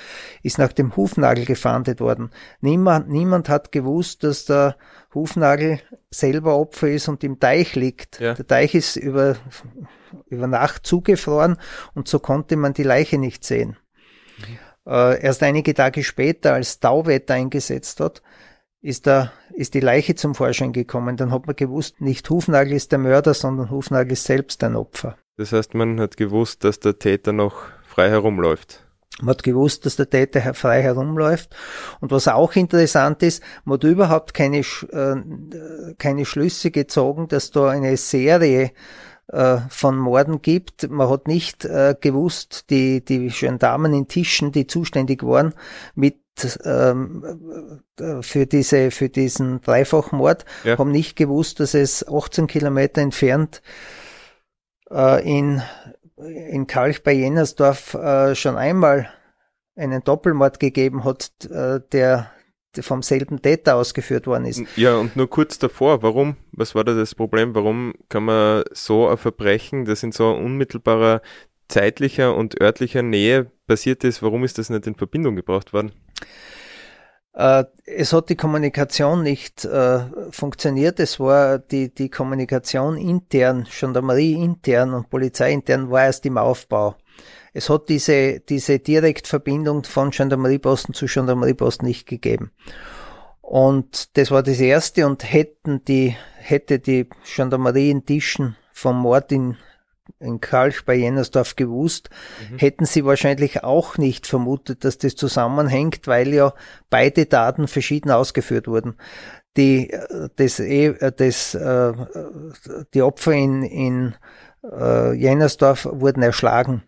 ist 0.44 0.58
nach 0.58 0.74
dem 0.74 0.96
Hufnagel 0.96 1.46
gefahndet 1.46 2.00
worden. 2.00 2.32
Niemand, 2.62 3.10
niemand 3.10 3.50
hat 3.50 3.72
gewusst, 3.72 4.24
dass 4.24 4.46
der 4.46 4.76
Hufnagel 5.14 5.80
selber 6.10 6.58
Opfer 6.58 6.90
ist 6.90 7.08
und 7.08 7.24
im 7.24 7.40
Teich 7.40 7.76
liegt. 7.76 8.20
Ja. 8.20 8.34
Der 8.34 8.48
Teich 8.48 8.76
ist 8.76 8.96
über, 8.96 9.36
über 10.28 10.48
Nacht 10.48 10.86
zugefroren 10.86 11.58
und 11.94 12.08
so 12.08 12.20
konnte 12.20 12.56
man 12.56 12.74
die 12.74 12.84
Leiche 12.84 13.18
nicht 13.18 13.44
sehen. 13.44 13.78
Mhm. 14.38 14.58
Äh, 14.88 15.22
erst 15.22 15.44
einige 15.44 15.74
Tage 15.74 16.04
später, 16.04 16.54
als 16.54 16.80
Tauwetter 16.80 17.34
eingesetzt 17.34 18.00
hat, 18.00 18.22
ist, 18.82 19.08
da, 19.08 19.32
ist 19.54 19.74
die 19.74 19.80
Leiche 19.80 20.16
zum 20.16 20.36
Vorschein 20.36 20.74
gekommen. 20.74 21.18
Dann 21.18 21.32
hat 21.32 21.48
man 21.48 21.56
gewusst, 21.56 22.02
nicht 22.02 22.30
Hufnagel 22.30 22.74
ist 22.74 22.92
der 22.92 23.00
Mörder, 23.00 23.34
sondern 23.34 23.70
Hufnagel 23.70 24.14
ist 24.14 24.24
selbst 24.24 24.64
ein 24.64 24.76
Opfer. 24.76 25.18
Das 25.38 25.52
heißt, 25.52 25.74
man 25.74 26.00
hat 26.00 26.18
gewusst, 26.18 26.64
dass 26.64 26.80
der 26.80 26.98
Täter 26.98 27.32
noch 27.32 27.64
frei 27.84 28.10
herumläuft. 28.10 28.84
Man 29.20 29.30
hat 29.30 29.44
gewusst, 29.44 29.86
dass 29.86 29.96
der 29.96 30.10
Täter 30.10 30.54
frei 30.54 30.82
herumläuft. 30.82 31.56
Und 32.00 32.12
was 32.12 32.28
auch 32.28 32.56
interessant 32.56 33.24
ist, 33.24 33.42
man 33.66 33.76
hat 33.76 33.84
überhaupt 33.84 34.34
keine, 34.34 34.60
äh, 34.60 35.94
keine 35.98 36.26
Schlüsse 36.26 36.70
gezogen, 36.70 37.28
dass 37.28 37.50
da 37.52 37.70
eine 37.70 37.98
Serie 37.98 38.72
äh, 39.28 39.58
von 39.70 39.98
Morden 39.98 40.42
gibt. 40.42 40.90
Man 40.90 41.10
hat 41.10 41.28
nicht 41.28 41.66
äh, 41.66 41.96
gewusst, 42.00 42.70
die, 42.70 43.04
die 43.04 43.28
Gendarmen 43.30 43.94
in 43.94 44.08
Tischen, 44.08 44.52
die 44.52 44.68
zuständig 44.68 45.24
waren, 45.24 45.54
mit 45.96 46.18
ähm, 46.64 47.82
äh, 48.00 48.22
für 48.22 48.46
diese 48.46 48.92
für 48.92 49.10
diesen 49.10 49.62
Dreifachmord 49.62 50.46
ja. 50.64 50.78
haben 50.78 50.92
nicht 50.92 51.16
gewusst, 51.16 51.60
dass 51.60 51.74
es 51.74 52.08
18 52.08 52.46
Kilometer 52.48 53.02
entfernt 53.02 53.62
äh, 54.92 55.28
in 55.28 55.62
in 56.18 56.68
Kalch 56.68 57.04
bei 57.04 57.14
Jennersdorf 57.14 57.94
äh, 57.94 58.36
schon 58.36 58.56
einmal 58.56 59.10
einen 59.76 60.04
Doppelmord 60.04 60.60
gegeben 60.60 61.04
hat, 61.04 61.32
äh, 61.46 61.80
der 61.92 62.32
vom 62.80 63.02
selben 63.02 63.42
Täter 63.42 63.76
ausgeführt 63.76 64.28
worden 64.28 64.46
ist. 64.46 64.64
Ja, 64.76 64.98
und 64.98 65.16
nur 65.16 65.30
kurz 65.30 65.58
davor, 65.58 66.04
warum, 66.04 66.38
was 66.52 66.76
war 66.76 66.84
da 66.84 66.94
das 66.94 67.16
Problem? 67.16 67.56
Warum 67.56 67.94
kann 68.10 68.26
man 68.26 68.64
so 68.72 69.08
ein 69.08 69.18
Verbrechen, 69.18 69.86
das 69.86 70.04
in 70.04 70.12
so 70.12 70.32
unmittelbarer 70.32 71.22
zeitlicher 71.68 72.36
und 72.36 72.62
örtlicher 72.62 73.02
Nähe 73.02 73.52
passiert 73.68 74.04
ist, 74.04 74.22
warum 74.22 74.44
ist 74.44 74.58
das 74.58 74.70
nicht 74.70 74.88
in 74.88 74.96
Verbindung 74.96 75.36
gebracht 75.36 75.74
worden? 75.74 75.92
Äh, 77.34 77.66
es 77.86 78.14
hat 78.14 78.30
die 78.30 78.36
Kommunikation 78.36 79.22
nicht 79.22 79.64
äh, 79.66 80.00
funktioniert. 80.32 81.00
Es 81.00 81.20
war 81.20 81.60
die, 81.60 81.94
die 81.94 82.10
Kommunikation 82.10 82.98
intern, 82.98 83.68
Gendarmerie 83.70 84.34
intern 84.34 84.94
und 84.94 85.10
Polizei 85.10 85.52
intern 85.52 85.92
war 85.92 86.06
erst 86.06 86.26
im 86.26 86.38
Aufbau. 86.38 86.96
Es 87.58 87.72
hat 87.72 87.90
diese, 87.90 88.40
diese 88.40 88.78
Direktverbindung 88.78 89.84
von 89.84 90.12
Gendarmerieposten 90.12 90.94
zu 90.94 91.08
Gendarmerieposten 91.08 91.88
nicht 91.88 92.08
gegeben. 92.08 92.52
Und 93.42 94.16
das 94.16 94.30
war 94.30 94.44
das 94.44 94.60
erste 94.60 95.08
und 95.08 95.24
hätten 95.24 95.84
die, 95.86 96.16
hätte 96.36 96.78
die 96.78 97.10
Gendarmerie 97.36 97.90
in 97.90 98.06
Tischen 98.06 98.56
vom 98.74 99.00
Mord 99.00 99.32
in 99.32 99.58
in 100.20 100.40
Kalch 100.40 100.86
bei 100.86 100.96
Jennersdorf 100.96 101.56
gewusst, 101.56 102.10
mhm. 102.50 102.60
hätten 102.60 102.86
sie 102.86 103.04
wahrscheinlich 103.04 103.64
auch 103.64 103.98
nicht 103.98 104.26
vermutet, 104.26 104.86
dass 104.86 105.00
das 105.00 105.16
zusammenhängt, 105.16 106.08
weil 106.08 106.34
ja 106.34 106.54
beide 106.90 107.26
Daten 107.26 107.68
verschieden 107.68 108.12
ausgeführt 108.12 108.68
wurden. 108.68 108.96
Die, 109.58 109.94
das, 110.38 110.60
eh, 110.60 111.12
das, 111.12 111.56
äh, 111.56 111.94
die 112.94 113.02
Opfer 113.02 113.34
in, 113.34 113.64
in 113.64 114.16
äh, 114.64 115.14
Jennersdorf 115.14 115.88
wurden 115.92 116.22
erschlagen 116.22 116.84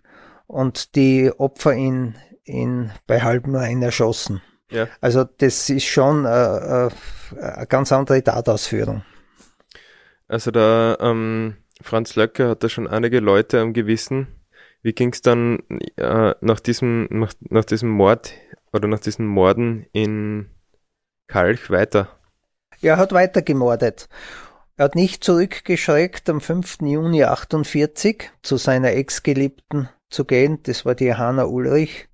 und 0.50 0.96
die 0.96 1.32
Opfer 1.38 1.74
in, 1.74 2.16
in, 2.44 2.92
bei 3.06 3.22
Halbenrhein 3.22 3.82
erschossen. 3.82 4.42
Ja. 4.72 4.88
Also 5.00 5.24
das 5.24 5.70
ist 5.70 5.86
schon 5.86 6.26
äh, 6.26 6.88
äh, 6.88 6.90
eine 7.40 7.68
ganz 7.68 7.92
andere 7.92 8.24
Tatausführung. 8.24 9.04
Also 10.28 10.52
da 10.52 10.98
ähm 11.00 11.56
Franz 11.82 12.16
Löcker 12.16 12.50
hat 12.50 12.64
da 12.64 12.70
schon 12.70 12.88
einige 12.88 13.20
Leute 13.20 13.62
am 13.62 13.74
Gewissen. 13.74 14.28
Wie 14.82 14.94
ging 14.94 15.14
es 15.14 15.22
dann 15.22 15.60
äh, 15.96 16.34
nach, 16.42 16.60
diesem, 16.60 17.08
nach, 17.10 17.34
nach 17.50 17.66
diesem 17.66 17.90
Mord 17.90 18.34
oder 18.74 18.88
nach 18.88 19.00
diesen 19.00 19.26
Morden 19.26 19.86
in 19.94 20.50
Kalch 21.28 21.70
weiter? 21.70 22.20
Er 22.82 22.98
hat 22.98 23.14
weiter 23.14 23.42
gemordet. 23.42 24.10
Er 24.76 24.86
hat 24.86 24.96
nicht 24.96 25.24
zurückgeschreckt, 25.24 26.30
am 26.30 26.42
5. 26.42 26.80
Juni 26.82 27.24
48 27.24 28.32
zu 28.42 28.58
seiner 28.58 28.92
Ex-Geliebten 28.92 29.90
zu 30.10 30.26
gehen. 30.26 30.60
Das 30.64 30.86
war 30.86 30.96
die 30.96 31.14
Hanna 31.14 31.46
Ulrich 31.46 32.10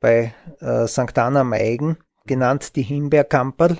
bei 0.00 0.34
äh, 0.60 0.86
St. 0.86 1.16
Anna 1.18 1.40
am 1.40 1.52
Eigen, 1.52 1.96
genannt 2.26 2.76
die 2.76 2.82
Himbeerkamperl. 2.82 3.78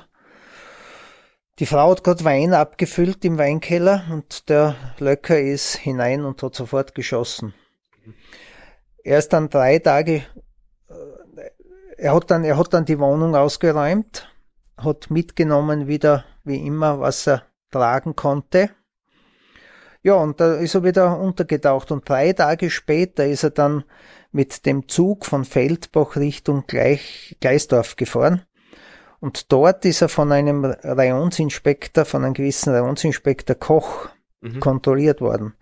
Die 1.58 1.66
Frau 1.66 1.90
hat 1.90 2.02
gerade 2.02 2.24
Wein 2.24 2.54
abgefüllt 2.54 3.24
im 3.24 3.36
Weinkeller 3.38 4.04
und 4.10 4.48
der 4.48 4.74
Löcker 4.98 5.38
ist 5.38 5.76
hinein 5.76 6.24
und 6.24 6.42
hat 6.42 6.54
sofort 6.54 6.94
geschossen. 6.94 7.52
Er 9.04 9.18
ist 9.18 9.32
dann 9.32 9.50
drei 9.50 9.78
Tage, 9.78 10.24
äh, 10.88 11.50
er 11.98 12.14
hat 12.14 12.30
dann, 12.30 12.44
er 12.44 12.56
hat 12.56 12.72
dann 12.72 12.84
die 12.84 12.98
Wohnung 12.98 13.36
ausgeräumt, 13.36 14.28
hat 14.76 15.10
mitgenommen 15.10 15.88
wieder, 15.88 16.24
wie 16.44 16.64
immer, 16.66 17.00
was 17.00 17.26
er 17.26 17.42
tragen 17.70 18.16
konnte. 18.16 18.70
Ja, 20.02 20.14
und 20.14 20.40
da 20.40 20.54
ist 20.54 20.74
er 20.74 20.82
wieder 20.82 21.18
untergetaucht 21.18 21.92
und 21.92 22.08
drei 22.08 22.32
Tage 22.32 22.70
später 22.70 23.26
ist 23.26 23.44
er 23.44 23.50
dann 23.50 23.84
mit 24.32 24.66
dem 24.66 24.88
Zug 24.88 25.26
von 25.26 25.44
Feldbach 25.44 26.16
Richtung 26.16 26.64
Gleich, 26.66 27.36
Gleisdorf 27.40 27.96
gefahren 27.96 28.42
und 29.22 29.52
dort 29.52 29.84
ist 29.84 30.02
er 30.02 30.08
von 30.08 30.32
einem 30.32 30.64
Rayonsinspektor, 30.64 32.04
von 32.04 32.24
einem 32.24 32.34
gewissen 32.34 32.74
Rayonsinspektor 32.74 33.54
Koch 33.54 34.08
mhm. 34.40 34.58
kontrolliert 34.58 35.20
worden. 35.20 35.54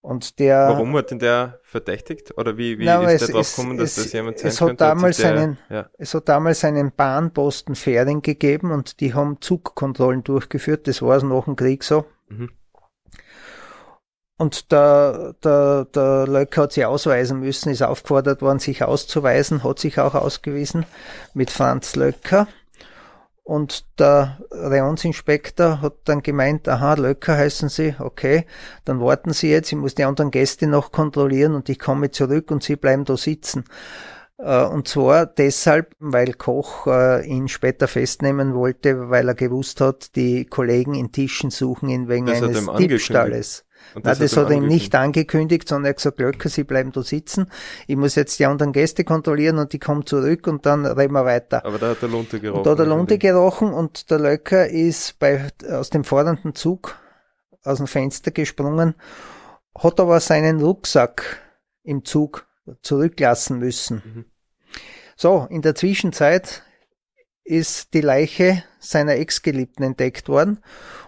Und 0.00 0.38
der. 0.38 0.68
Warum 0.68 0.96
hat 0.96 1.12
ihn 1.12 1.18
der 1.18 1.60
verdächtigt? 1.64 2.38
Oder 2.38 2.56
wie, 2.56 2.78
wie 2.78 2.86
na, 2.86 3.02
ist 3.10 3.28
der 3.28 3.34
drauf 3.34 3.54
gekommen, 3.54 3.76
dass 3.76 3.98
es, 3.98 4.04
das 4.04 4.12
jemand 4.14 4.38
sein 4.38 4.48
es 4.48 4.60
hat 4.62 4.80
Damals 4.80 5.18
der, 5.18 5.32
einen, 5.32 5.58
ja. 5.68 5.90
Es 5.98 6.14
hat 6.14 6.30
damals 6.30 6.64
einen 6.64 6.92
Bahnposten 6.92 7.74
Fähring 7.74 8.22
gegeben 8.22 8.70
und 8.70 9.00
die 9.00 9.12
haben 9.12 9.38
Zugkontrollen 9.42 10.24
durchgeführt. 10.24 10.88
Das 10.88 11.02
war 11.02 11.22
nach 11.22 11.44
dem 11.44 11.56
Krieg 11.56 11.84
so. 11.84 12.06
Mhm. 12.28 12.48
Und 14.38 14.70
der, 14.70 15.34
der, 15.42 15.84
der 15.86 16.26
Löcker 16.28 16.62
hat 16.62 16.72
sich 16.72 16.84
ausweisen 16.86 17.40
müssen, 17.40 17.70
ist 17.70 17.82
aufgefordert 17.82 18.40
worden, 18.40 18.60
sich 18.60 18.84
auszuweisen, 18.84 19.64
hat 19.64 19.80
sich 19.80 19.98
auch 19.98 20.14
ausgewiesen 20.14 20.86
mit 21.34 21.50
Franz 21.50 21.96
Löcker. 21.96 22.46
Und 23.42 23.84
der 23.98 24.38
Rayonsinspektor 24.52 25.80
hat 25.82 25.94
dann 26.04 26.22
gemeint, 26.22 26.68
aha, 26.68 26.94
Löcker 26.94 27.36
heißen 27.36 27.68
Sie, 27.68 27.96
okay, 27.98 28.44
dann 28.84 29.00
warten 29.00 29.32
Sie 29.32 29.50
jetzt, 29.50 29.72
ich 29.72 29.78
muss 29.78 29.96
die 29.96 30.04
anderen 30.04 30.30
Gäste 30.30 30.68
noch 30.68 30.92
kontrollieren 30.92 31.54
und 31.54 31.68
ich 31.68 31.80
komme 31.80 32.10
zurück 32.10 32.52
und 32.52 32.62
Sie 32.62 32.76
bleiben 32.76 33.04
da 33.06 33.16
sitzen. 33.16 33.64
Äh, 34.38 34.64
und 34.64 34.86
zwar 34.86 35.26
deshalb, 35.26 35.96
weil 35.98 36.34
Koch 36.34 36.86
äh, 36.86 37.26
ihn 37.26 37.48
später 37.48 37.88
festnehmen 37.88 38.54
wollte, 38.54 39.10
weil 39.10 39.26
er 39.26 39.34
gewusst 39.34 39.80
hat, 39.80 40.14
die 40.14 40.44
Kollegen 40.44 40.94
in 40.94 41.10
Tischen 41.10 41.50
suchen 41.50 41.88
ihn 41.88 42.08
wegen 42.08 42.26
das 42.26 42.42
eines 42.42 42.66
Diebstahles. 42.78 43.64
Und 43.94 44.06
das, 44.06 44.18
Nein, 44.18 44.28
das 44.28 44.36
hat, 44.36 44.50
er 44.50 44.56
ihm 44.56 44.66
nicht 44.66 44.94
angekündigt, 44.94 45.68
sondern 45.68 45.86
er 45.86 45.90
hat 45.90 45.96
gesagt, 45.96 46.18
Löcker, 46.18 46.48
Sie 46.48 46.64
bleiben 46.64 46.92
da 46.92 47.02
sitzen. 47.02 47.50
Ich 47.86 47.96
muss 47.96 48.14
jetzt 48.14 48.38
die 48.38 48.46
anderen 48.46 48.72
Gäste 48.72 49.04
kontrollieren 49.04 49.58
und 49.58 49.72
die 49.72 49.78
kommen 49.78 50.06
zurück 50.06 50.46
und 50.46 50.66
dann 50.66 50.86
reden 50.86 51.12
wir 51.12 51.24
weiter. 51.24 51.64
Aber 51.64 51.78
da 51.78 51.90
hat 51.90 52.02
der 52.02 52.08
Lunte 52.08 52.40
gerochen. 52.40 52.58
Und 52.58 52.66
da 52.66 52.70
hat 52.70 52.78
der 52.78 52.86
Lunte 52.86 53.18
gerochen 53.18 53.72
und 53.72 54.10
der 54.10 54.18
Löcker 54.18 54.68
ist 54.68 55.18
bei, 55.18 55.48
aus 55.70 55.90
dem 55.90 56.04
vordernden 56.04 56.54
Zug 56.54 56.96
aus 57.68 57.78
dem 57.78 57.86
Fenster 57.86 58.30
gesprungen, 58.30 58.94
hat 59.76 60.00
aber 60.00 60.20
seinen 60.20 60.60
Rucksack 60.60 61.40
im 61.82 62.04
Zug 62.04 62.46
zurücklassen 62.82 63.58
müssen. 63.58 64.02
Mhm. 64.04 64.24
So, 65.16 65.46
in 65.50 65.62
der 65.62 65.74
Zwischenzeit 65.74 66.62
ist 67.44 67.94
die 67.94 68.00
Leiche 68.00 68.62
seiner 68.78 69.16
Ex-Geliebten 69.16 69.82
entdeckt 69.82 70.28
worden 70.28 70.60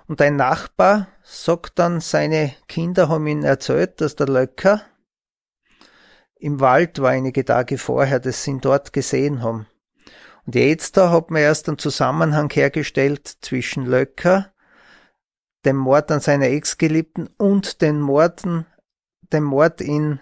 und 0.06 0.20
ein 0.20 0.36
Nachbar 0.36 1.08
sagt 1.30 1.78
dann, 1.78 2.00
seine 2.00 2.52
Kinder 2.66 3.08
haben 3.08 3.26
ihm 3.26 3.44
erzählt, 3.44 4.00
dass 4.00 4.16
der 4.16 4.26
Löcker 4.26 4.82
im 6.40 6.58
Wald 6.58 7.00
war 7.00 7.10
einige 7.10 7.44
Tage 7.44 7.78
vorher, 7.78 8.18
dass 8.18 8.42
sie 8.42 8.52
ihn 8.52 8.60
dort 8.60 8.92
gesehen 8.92 9.42
haben. 9.42 9.66
Und 10.46 10.54
jetzt 10.54 10.96
da 10.96 11.10
hat 11.10 11.30
man 11.30 11.42
erst 11.42 11.68
einen 11.68 11.78
Zusammenhang 11.78 12.50
hergestellt 12.50 13.28
zwischen 13.42 13.86
Löcker, 13.86 14.52
dem 15.64 15.76
Mord 15.76 16.10
an 16.10 16.20
seiner 16.20 16.46
Ex-Geliebten 16.46 17.28
und 17.36 17.82
den 17.82 18.00
Morden, 18.00 18.66
dem 19.32 19.44
Mord 19.44 19.80
in, 19.80 20.18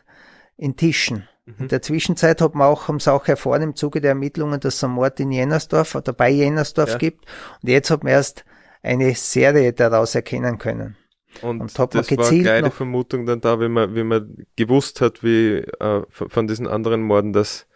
in 0.56 0.76
Tischen. 0.76 1.26
Mhm. 1.46 1.54
In 1.60 1.68
der 1.68 1.80
Zwischenzeit 1.80 2.42
hat 2.42 2.54
man 2.54 2.66
auch, 2.66 2.88
haben 2.88 3.00
sie 3.00 3.12
auch 3.12 3.26
erfahren 3.28 3.62
im 3.62 3.76
Zuge 3.76 4.00
der 4.00 4.10
Ermittlungen, 4.10 4.60
dass 4.60 4.74
es 4.74 4.84
einen 4.84 4.92
Mord 4.94 5.20
in 5.20 5.30
Jennersdorf 5.32 5.94
oder 5.94 6.12
bei 6.12 6.28
Jennersdorf 6.28 6.90
ja. 6.90 6.98
gibt. 6.98 7.24
Und 7.62 7.70
jetzt 7.70 7.90
hat 7.90 8.04
man 8.04 8.12
erst 8.12 8.44
eine 8.82 9.14
Serie 9.14 9.72
daraus 9.72 10.14
erkennen 10.14 10.58
können. 10.58 10.97
Und, 11.42 11.60
und 11.60 11.78
hat 11.78 11.94
das 11.94 12.10
man 12.10 12.18
war 12.18 12.30
gleich 12.30 12.64
die 12.64 12.70
Vermutung 12.70 13.26
dann 13.26 13.40
da, 13.40 13.60
wie 13.60 13.68
man, 13.68 13.94
wie 13.94 14.02
man 14.02 14.46
gewusst 14.56 15.00
hat, 15.00 15.22
wie 15.22 15.58
äh, 15.58 16.02
von 16.10 16.46
diesen 16.46 16.66
anderen 16.66 17.02
Morden, 17.02 17.32
dass 17.32 17.66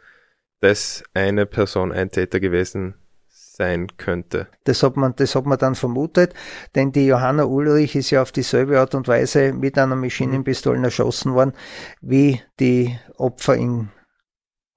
das 0.60 1.04
eine 1.14 1.46
Person 1.46 1.92
ein 1.92 2.10
Täter 2.10 2.40
gewesen 2.40 2.94
sein 3.28 3.88
könnte. 3.98 4.48
Das 4.64 4.82
hat 4.82 4.96
man, 4.96 5.14
das 5.16 5.34
hat 5.34 5.44
man 5.44 5.58
dann 5.58 5.74
vermutet, 5.74 6.34
denn 6.74 6.92
die 6.92 7.06
Johanna 7.06 7.44
Ulrich 7.44 7.94
ist 7.94 8.10
ja 8.10 8.22
auf 8.22 8.32
dieselbe 8.32 8.80
Art 8.80 8.94
und 8.94 9.08
Weise 9.08 9.52
mit 9.52 9.76
einer 9.78 9.96
Maschinenpistole 9.96 10.78
mhm. 10.78 10.84
erschossen 10.84 11.34
worden, 11.34 11.52
wie 12.00 12.40
die 12.58 12.98
Opfer 13.16 13.56
in, 13.56 13.90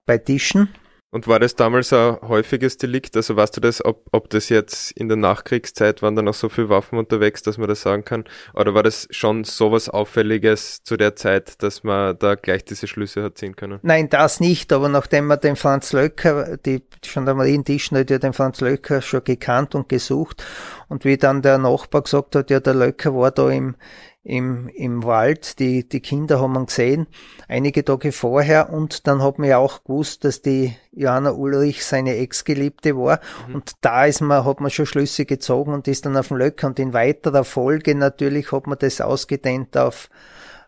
bei 0.05 0.17
Tischen. 0.17 0.69
Und 1.15 1.29
war 1.29 1.39
das 1.39 1.55
damals 1.55 1.93
ein 1.93 2.17
häufiges 2.23 2.75
Delikt? 2.75 3.15
Also 3.15 3.37
weißt 3.37 3.55
du 3.55 3.61
das, 3.61 3.85
ob, 3.85 4.05
ob 4.11 4.29
das 4.31 4.49
jetzt 4.49 4.91
in 4.91 5.07
der 5.07 5.15
Nachkriegszeit 5.15 6.01
waren 6.01 6.17
da 6.17 6.21
noch 6.21 6.33
so 6.33 6.49
viele 6.49 6.67
Waffen 6.67 6.99
unterwegs, 6.99 7.41
dass 7.41 7.57
man 7.57 7.69
das 7.69 7.83
sagen 7.83 8.03
kann? 8.03 8.25
Oder 8.53 8.73
war 8.73 8.83
das 8.83 9.07
schon 9.11 9.45
sowas 9.45 9.87
Auffälliges 9.87 10.83
zu 10.83 10.97
der 10.97 11.15
Zeit, 11.15 11.63
dass 11.63 11.85
man 11.85 12.19
da 12.19 12.35
gleich 12.35 12.65
diese 12.65 12.87
Schlüsse 12.87 13.23
hat 13.23 13.37
ziehen 13.37 13.55
können? 13.55 13.79
Nein, 13.81 14.09
das 14.09 14.41
nicht, 14.41 14.73
aber 14.73 14.89
nachdem 14.89 15.27
man 15.27 15.39
den 15.39 15.55
Franz 15.55 15.93
Löcker, 15.93 16.57
die 16.57 16.83
Gendarmerie 17.01 17.55
in 17.55 17.63
Tischner 17.63 18.01
hat 18.01 18.09
ja 18.09 18.17
den 18.17 18.33
Franz 18.33 18.59
Löcker 18.59 19.01
schon 19.01 19.23
gekannt 19.23 19.73
und 19.73 19.87
gesucht 19.87 20.43
und 20.89 21.05
wie 21.05 21.15
dann 21.15 21.41
der 21.41 21.57
Nachbar 21.57 22.01
gesagt 22.01 22.35
hat, 22.35 22.49
ja, 22.49 22.59
der 22.59 22.73
Löcker 22.73 23.15
war 23.15 23.31
da 23.31 23.49
im, 23.49 23.75
im, 24.25 24.67
im 24.69 25.03
Wald. 25.03 25.59
Die, 25.59 25.87
die 25.87 26.01
Kinder 26.01 26.41
haben 26.41 26.53
wir 26.53 26.65
gesehen, 26.65 27.05
einige 27.47 27.85
Tage 27.85 28.11
vorher. 28.11 28.71
Und 28.71 29.07
dann 29.07 29.21
hat 29.21 29.37
man 29.37 29.47
ja 29.47 29.59
auch 29.59 29.83
gewusst, 29.83 30.25
dass 30.25 30.41
die 30.41 30.75
Johanna 30.91 31.31
Ulrich 31.31 31.85
seine 31.85 32.17
Ex-Geliebte 32.17 32.97
war. 32.97 33.21
Mhm. 33.47 33.55
Und 33.55 33.73
da 33.81 34.05
ist 34.05 34.21
man, 34.21 34.43
hat 34.43 34.59
man 34.59 34.71
schon 34.71 34.87
Schlüsse 34.87 35.25
gezogen 35.25 35.73
und 35.73 35.87
ist 35.87 36.05
dann 36.05 36.17
auf 36.17 36.29
dem 36.29 36.37
Löcker. 36.37 36.67
Und 36.67 36.79
in 36.79 36.91
weiterer 36.91 37.43
Folge 37.43 37.93
natürlich 37.93 38.51
hat 38.51 38.65
man 38.65 38.79
das 38.79 38.99
ausgedehnt 38.99 39.77
auf, 39.77 40.09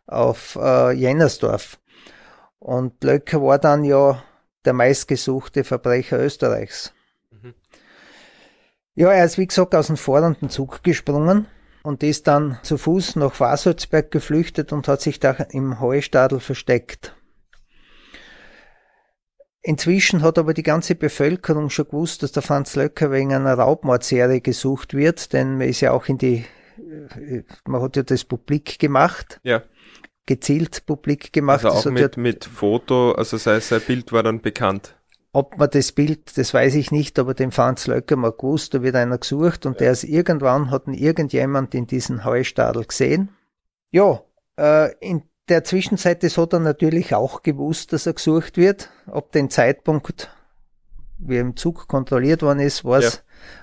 auf 0.06 0.56
äh, 0.62 0.92
Jennersdorf. 0.92 1.80
Und 2.60 3.04
Löcker 3.04 3.42
war 3.42 3.58
dann 3.58 3.84
ja 3.84 4.22
der 4.66 4.74
meistgesuchte 4.74 5.64
Verbrecher 5.64 6.20
Österreichs. 6.20 6.94
Mhm. 7.32 7.56
Ja, 8.94 9.12
er 9.12 9.26
ist 9.26 9.40
wie 9.40 9.48
gesagt 9.48 9.74
aus 9.74 9.88
dem 9.88 9.98
fordernden 9.98 10.52
Zug 10.52 10.84
gesprungen 10.84 11.48
und 11.88 12.04
ist 12.04 12.28
dann 12.28 12.60
zu 12.64 12.78
Fuß 12.78 13.16
nach 13.16 13.40
Wasalzberg 13.40 14.12
geflüchtet 14.12 14.74
und 14.74 14.90
hat 14.90 15.00
sich 15.00 15.22
da 15.22 15.32
im 15.52 15.80
Heustadel 15.80 16.42
versteckt. 16.42 17.16
Inzwischen 19.62 20.22
hat 20.22 20.38
aber 20.38 20.54
die 20.54 20.64
ganze 20.64 20.96
Bevölkerung 20.96 21.70
schon 21.70 21.86
gewusst, 21.86 22.24
dass 22.24 22.34
der 22.34 22.44
Franz 22.44 22.76
Löcker 22.76 23.10
wegen 23.12 23.34
einer 23.34 23.54
Raubmordserie 23.54 24.42
gesucht 24.42 24.96
wird, 24.96 25.32
denn 25.32 25.60
man 25.60 25.70
ist 25.70 25.80
ja 25.80 25.94
auch 25.94 26.08
in 26.10 26.18
die, 26.18 26.44
äh, 26.78 27.44
man 27.66 27.82
hat 27.82 27.96
ja 27.96 28.04
das 28.04 28.26
publik 28.26 28.80
gemacht. 28.80 29.40
Ja. 29.44 29.64
Gezielt 30.26 30.86
publik 30.86 31.32
gemacht. 31.32 31.64
Also 31.64 31.90
auch 31.90 31.94
mit, 31.94 32.18
mit 32.18 32.44
Foto, 32.44 33.14
also 33.14 33.38
sein, 33.38 33.62
sein 33.62 33.80
Bild 33.80 34.12
war 34.12 34.24
dann 34.24 34.42
bekannt. 34.42 34.97
Ob 35.38 35.60
man 35.60 35.70
das 35.70 35.92
Bild, 35.92 36.36
das 36.36 36.52
weiß 36.52 36.74
ich 36.74 36.90
nicht, 36.90 37.20
aber 37.20 37.36
den 37.36 37.52
Franz 37.52 37.86
Löcker 37.86 38.16
mal 38.16 38.32
gewusst, 38.32 38.74
da 38.74 38.82
wird 38.82 38.96
einer 38.96 39.20
gesucht 39.20 39.68
und 39.68 39.80
der 39.80 39.92
ist 39.92 40.04
irgendwann, 40.04 40.72
hat 40.72 40.88
ihn 40.88 40.96
irgendjemand 40.96 41.76
in 41.76 41.86
diesen 41.86 42.26
Heustadel 42.26 42.86
gesehen. 42.86 43.30
Ja, 43.92 44.24
äh, 44.58 44.96
in 45.00 45.22
der 45.48 45.64
Zwischenzeit, 45.64 46.24
das 46.24 46.40
hat 46.40 46.54
er 46.54 46.60
natürlich 46.60 47.14
auch 47.14 47.44
gewusst, 47.44 47.94
dass 47.94 48.08
er 48.08 48.14
gesucht 48.14 48.58
wird. 48.58 48.90
Ab 49.06 49.32
dem 49.32 49.52
Zeitpunkt, 49.52 50.32
wie 51.20 51.36
er 51.36 51.42
im 51.42 51.56
Zug 51.56 51.88
kontrolliert 51.88 52.42
worden 52.42 52.62
ist, 52.62 52.84
war 52.84 52.98
es, 52.98 53.22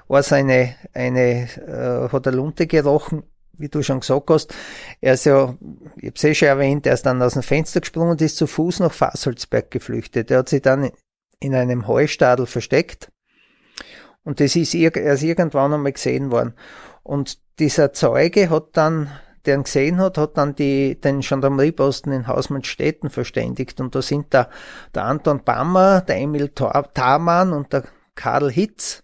ja. 0.09 0.37
eine, 0.37 0.77
eine, 0.93 1.49
äh, 1.57 2.09
hat 2.09 2.27
er 2.27 2.33
Lunte 2.33 2.69
gerochen, 2.69 3.25
wie 3.55 3.69
du 3.69 3.83
schon 3.83 3.99
gesagt 3.99 4.31
hast. 4.31 4.55
Er 5.01 5.15
ist 5.15 5.25
ja, 5.25 5.57
ich 5.97 6.05
habe 6.05 6.15
es 6.15 6.23
eh 6.23 6.35
schon 6.37 6.47
erwähnt, 6.47 6.87
er 6.87 6.95
ist 6.95 7.05
dann 7.05 7.21
aus 7.21 7.33
dem 7.33 7.43
Fenster 7.43 7.81
gesprungen 7.81 8.13
und 8.13 8.23
ist 8.23 8.37
zu 8.37 8.47
Fuß 8.47 8.79
nach 8.79 8.93
Fasolzberg 8.93 9.73
geflüchtet. 9.73 10.31
Er 10.31 10.39
hat 10.39 10.49
sich 10.49 10.63
dann 10.63 10.93
in 11.45 11.55
einem 11.55 11.87
Heustadel 11.87 12.47
versteckt. 12.47 13.11
Und 14.25 14.41
das 14.41 14.57
ist 14.57 14.75
erst 14.75 15.23
irgendwann 15.23 15.75
einmal 15.75 15.93
gesehen 15.93 16.31
worden. 16.31 16.55
Und 17.03 17.39
dieser 17.59 17.93
Zeuge 17.93 18.49
hat 18.49 18.69
dann, 18.73 19.11
der 19.45 19.57
ihn 19.57 19.65
gesehen 19.65 19.99
hat, 19.99 20.17
hat 20.17 20.39
dann 20.39 20.55
die, 20.55 20.99
den 20.99 21.21
Gendarmerieposten 21.21 22.13
in 22.13 22.27
Hausmannstetten 22.27 23.11
verständigt. 23.11 23.81
Und 23.81 23.95
da 23.95 24.01
sind 24.01 24.33
da 24.33 24.49
der 24.95 25.05
Anton 25.05 25.45
Bammer, 25.45 26.01
der 26.01 26.17
Emil 26.17 26.49
Thamann 26.49 27.53
und 27.53 27.73
der 27.73 27.85
Karl 28.15 28.51
Hitz. 28.51 29.03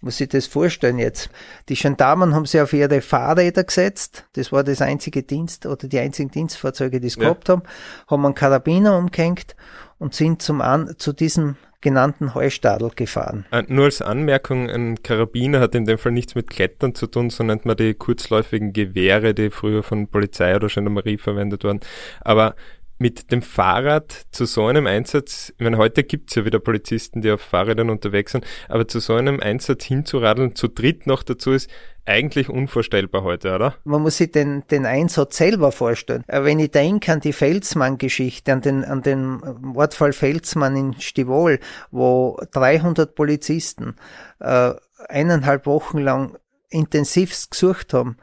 Muss 0.00 0.20
ich 0.20 0.28
das 0.28 0.46
vorstellen 0.46 0.98
jetzt? 0.98 1.28
Die 1.68 1.74
Gendarmen 1.74 2.32
haben 2.34 2.46
sie 2.46 2.60
auf 2.60 2.72
ihre 2.72 3.00
Fahrräder 3.00 3.64
gesetzt. 3.64 4.26
Das 4.34 4.52
war 4.52 4.62
das 4.62 4.80
einzige 4.80 5.24
Dienst 5.24 5.66
oder 5.66 5.88
die 5.88 5.98
einzigen 5.98 6.30
Dienstfahrzeuge, 6.30 7.00
die 7.00 7.08
es 7.08 7.16
ja. 7.16 7.22
gehabt 7.22 7.48
haben. 7.48 7.62
Haben 8.06 8.26
einen 8.26 8.34
Karabiner 8.34 8.96
umgehängt 8.96 9.56
und 9.98 10.14
sind 10.14 10.42
zum 10.42 10.60
An 10.60 10.94
zu 10.98 11.12
diesem 11.12 11.56
genannten 11.80 12.34
Heustadel 12.34 12.90
gefahren. 12.94 13.46
Äh, 13.52 13.62
nur 13.68 13.84
als 13.84 14.02
Anmerkung, 14.02 14.68
ein 14.68 15.02
Karabiner 15.02 15.60
hat 15.60 15.74
in 15.74 15.84
dem 15.84 15.98
Fall 15.98 16.12
nichts 16.12 16.34
mit 16.34 16.50
Klettern 16.50 16.94
zu 16.94 17.06
tun, 17.06 17.30
so 17.30 17.44
nennt 17.44 17.66
man 17.66 17.76
die 17.76 17.94
kurzläufigen 17.94 18.72
Gewehre, 18.72 19.32
die 19.32 19.50
früher 19.50 19.82
von 19.82 20.08
Polizei 20.08 20.56
oder 20.56 20.66
Gendarmerie 20.66 21.18
verwendet 21.18 21.62
wurden. 21.62 21.80
Aber 22.20 22.56
mit 22.98 23.30
dem 23.30 23.42
Fahrrad 23.42 24.26
zu 24.30 24.44
so 24.44 24.66
einem 24.66 24.86
Einsatz, 24.86 25.52
ich 25.56 25.64
meine, 25.64 25.78
heute 25.78 26.04
gibt's 26.04 26.34
ja 26.34 26.44
wieder 26.44 26.58
Polizisten, 26.58 27.22
die 27.22 27.30
auf 27.30 27.40
Fahrrädern 27.40 27.90
unterwegs 27.90 28.32
sind, 28.32 28.44
aber 28.68 28.88
zu 28.88 28.98
so 29.00 29.14
einem 29.14 29.40
Einsatz 29.40 29.84
hinzuradeln, 29.84 30.54
zu 30.54 30.68
dritt 30.68 31.06
noch 31.06 31.22
dazu 31.22 31.52
ist 31.52 31.70
eigentlich 32.08 32.48
unvorstellbar 32.48 33.22
heute, 33.22 33.54
oder? 33.54 33.74
Man 33.84 34.02
muss 34.02 34.16
sich 34.16 34.32
den, 34.32 34.66
den 34.70 34.86
Einsatz 34.86 35.36
selber 35.36 35.72
vorstellen. 35.72 36.24
Äh, 36.26 36.42
wenn 36.42 36.58
ich 36.58 36.70
denke 36.70 37.12
an 37.12 37.20
die 37.20 37.34
Felsmann-Geschichte, 37.34 38.52
an 38.52 38.62
den, 38.62 38.84
an 38.84 39.02
den 39.02 39.40
Mordfall 39.60 40.12
Felsmann 40.12 40.74
in 40.76 41.00
Stivol, 41.00 41.60
wo 41.90 42.40
300 42.52 43.14
Polizisten 43.14 43.96
äh, 44.40 44.72
eineinhalb 45.08 45.66
Wochen 45.66 45.98
lang 45.98 46.38
intensivst 46.70 47.50
gesucht 47.50 47.92
haben, 47.92 48.16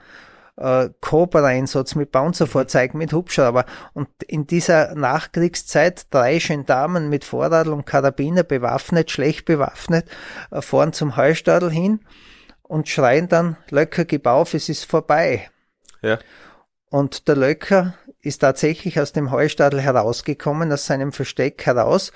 äh, 0.57 0.89
Cobra-Einsatz 1.01 1.95
mit 1.95 2.11
Bouncerfahrzeugen, 2.11 2.97
mit 2.97 3.13
Hubschrauber. 3.13 3.65
Und 3.93 4.07
in 4.23 4.47
dieser 4.47 4.95
Nachkriegszeit 4.95 6.13
drei 6.13 6.37
Gendarmen 6.37 7.09
mit 7.09 7.25
Vorradl 7.25 7.73
und 7.73 7.85
Karabiner 7.85 8.43
bewaffnet, 8.43 9.11
schlecht 9.11 9.45
bewaffnet, 9.45 10.07
äh, 10.51 10.61
fahren 10.61 10.93
zum 10.93 11.17
Heustadel 11.17 11.71
hin 11.71 11.99
und 12.63 12.87
schreien 12.87 13.27
dann, 13.27 13.57
Löcker, 13.69 14.05
gib 14.05 14.27
auf, 14.27 14.53
es 14.53 14.69
ist 14.69 14.85
vorbei. 14.85 15.49
Ja. 16.01 16.19
Und 16.89 17.27
der 17.27 17.35
Löcker 17.35 17.95
ist 18.21 18.39
tatsächlich 18.39 18.99
aus 18.99 19.11
dem 19.11 19.31
Heustadel 19.31 19.81
herausgekommen, 19.81 20.71
aus 20.71 20.85
seinem 20.85 21.11
Versteck 21.11 21.65
heraus 21.65 22.11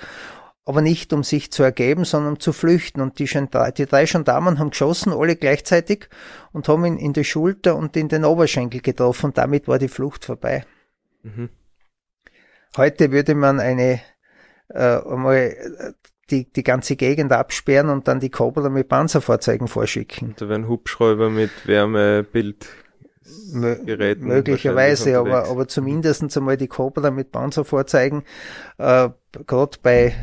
aber 0.70 0.82
nicht 0.82 1.12
um 1.12 1.24
sich 1.24 1.50
zu 1.50 1.64
ergeben, 1.64 2.04
sondern 2.04 2.34
um 2.34 2.40
zu 2.40 2.52
flüchten. 2.52 3.00
Und 3.00 3.18
die, 3.18 3.24
die 3.24 3.86
drei 3.86 4.04
Gendarmen 4.04 4.60
haben 4.60 4.70
geschossen, 4.70 5.12
alle 5.12 5.34
gleichzeitig, 5.34 6.08
und 6.52 6.68
haben 6.68 6.84
ihn 6.84 6.96
in 6.96 7.12
die 7.12 7.24
Schulter 7.24 7.74
und 7.74 7.96
in 7.96 8.06
den 8.06 8.24
Oberschenkel 8.24 8.80
getroffen. 8.80 9.26
Und 9.26 9.38
damit 9.38 9.66
war 9.66 9.80
die 9.80 9.88
Flucht 9.88 10.24
vorbei. 10.24 10.64
Mhm. 11.24 11.48
Heute 12.76 13.10
würde 13.10 13.34
man 13.34 13.58
eine 13.58 14.00
äh, 14.68 15.00
einmal 15.04 15.56
die, 16.30 16.52
die 16.52 16.62
ganze 16.62 16.94
Gegend 16.94 17.32
absperren 17.32 17.88
und 17.88 18.06
dann 18.06 18.20
die 18.20 18.30
Cobra 18.30 18.68
mit 18.68 18.88
Panzerfahrzeugen 18.88 19.66
vorschicken. 19.66 20.36
Da 20.38 20.48
werden 20.48 20.68
Hubschrauber 20.68 21.30
mit 21.30 21.50
Wärmebild 21.66 22.68
Geräten 23.84 24.26
möglicherweise, 24.26 25.18
aber, 25.18 25.44
aber 25.44 25.68
zumindest 25.68 26.36
einmal 26.36 26.56
die 26.56 26.68
Cobra 26.68 27.10
mit 27.10 27.30
Panzerfahrzeugen, 27.30 28.22
äh, 28.78 29.10
gerade 29.46 29.78
bei, 29.82 30.14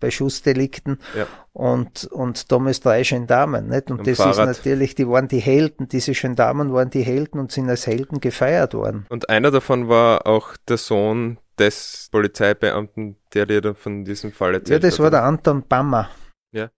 bei 0.00 0.10
Schussdelikten 0.10 0.98
ja. 1.14 1.26
und, 1.52 2.06
und 2.06 2.50
damals 2.50 2.80
drei 2.80 3.02
Gendarmen, 3.02 3.68
nicht? 3.68 3.90
Und 3.90 4.00
Am 4.00 4.06
das 4.06 4.16
Fahrrad. 4.16 4.48
ist 4.48 4.58
natürlich, 4.58 4.94
die 4.94 5.06
waren 5.08 5.28
die 5.28 5.40
Helden, 5.40 5.88
diese 5.88 6.12
Gendarmen 6.12 6.72
waren 6.72 6.88
die 6.88 7.02
Helden 7.02 7.38
und 7.38 7.52
sind 7.52 7.68
als 7.68 7.86
Helden 7.86 8.20
gefeiert 8.20 8.72
worden. 8.72 9.04
Und 9.10 9.28
einer 9.28 9.50
davon 9.50 9.88
war 9.88 10.26
auch 10.26 10.56
der 10.68 10.78
Sohn 10.78 11.38
des 11.58 12.08
Polizeibeamten, 12.10 13.16
der 13.34 13.44
dir 13.44 13.60
da 13.60 13.74
von 13.74 14.06
diesem 14.06 14.32
Fall 14.32 14.54
erzählt 14.54 14.78
hat. 14.78 14.82
Ja, 14.84 14.88
das 14.88 14.98
hat, 14.98 15.04
war 15.04 15.10
der 15.10 15.24
Anton 15.24 15.64
Bammer. 15.68 16.08
Ja. 16.52 16.70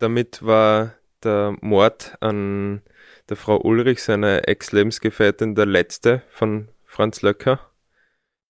Damit 0.00 0.44
war 0.44 0.92
der 1.22 1.56
Mord 1.62 2.16
an 2.20 2.82
der 3.28 3.36
Frau 3.36 3.60
Ulrich, 3.60 4.02
seiner 4.02 4.48
Ex-Lebensgefährtin, 4.48 5.54
der 5.54 5.66
letzte 5.66 6.22
von 6.30 6.68
Franz 6.84 7.22
Löcker. 7.22 7.60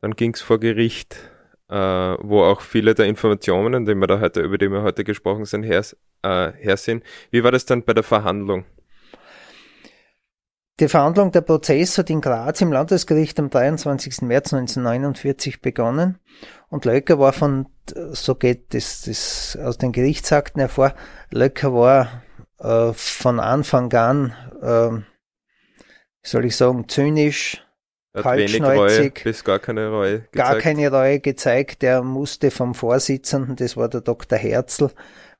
Dann 0.01 0.15
ging 0.17 0.35
es 0.35 0.43
vor 0.43 0.59
Gericht, 0.59 1.17
äh, 1.69 1.77
wo 1.77 2.43
auch 2.43 2.61
viele 2.61 2.95
der 2.95 3.07
Informationen, 3.07 3.87
die 3.87 3.95
wir 3.95 4.07
da 4.07 4.21
heute, 4.21 4.41
über 4.41 4.59
die 4.59 4.69
wir 4.69 4.83
heute 4.83 5.05
gesprochen 5.05 5.45
sind, 5.45 5.63
her, 5.63 5.83
äh, 6.23 6.53
her 6.53 6.77
sind. 6.77 7.05
Wie 7.31 7.45
war 7.45 7.53
das 7.53 7.65
dann 7.65 7.85
bei 7.85 7.95
der 7.95 8.03
Verhandlung? 8.03 8.65
Die 10.81 10.89
Verhandlung 10.89 11.31
der 11.31 11.43
Prozess 11.43 11.99
hat 11.99 12.11
in 12.11 12.21
Graz 12.21 12.61
im 12.61 12.73
Landesgericht 12.73 13.39
am 13.39 13.49
23. 13.49 14.23
März 14.23 14.53
1949 14.53 15.63
begonnen 15.63 16.19
und 16.69 16.85
Löcker 16.85 17.21
war 17.21 17.33
von, 17.33 17.67
so 18.11 18.35
geht 18.35 18.75
das, 18.75 19.03
das 19.03 19.57
aus 19.63 19.79
den 19.79 19.93
Gerichtsakten 19.93 20.59
hervor, 20.59 20.97
Löcker 21.31 21.73
war 21.73 22.25
äh, 22.65 22.93
von 22.95 23.41
Anfang 23.41 23.93
an, 23.93 24.35
äh, 24.63 25.03
soll 26.23 26.47
ich 26.47 26.57
sagen, 26.57 26.89
zynisch, 26.89 27.63
kaltschnäuzig, 28.15 29.23
bis 29.23 29.45
gar 29.45 29.59
keine 29.59 29.91
Reue 29.91 30.21
gezeigt. 30.21 30.33
Gar 30.33 30.59
keine 30.59 30.91
Reue 30.91 31.21
gezeigt. 31.21 31.83
Der 31.83 32.03
musste 32.03 32.51
vom 32.51 32.75
Vorsitzenden, 32.75 33.57
das 33.57 33.77
war 33.77 33.89
der 33.89 34.01
Dr. 34.01 34.39
Herzl, 34.39 34.91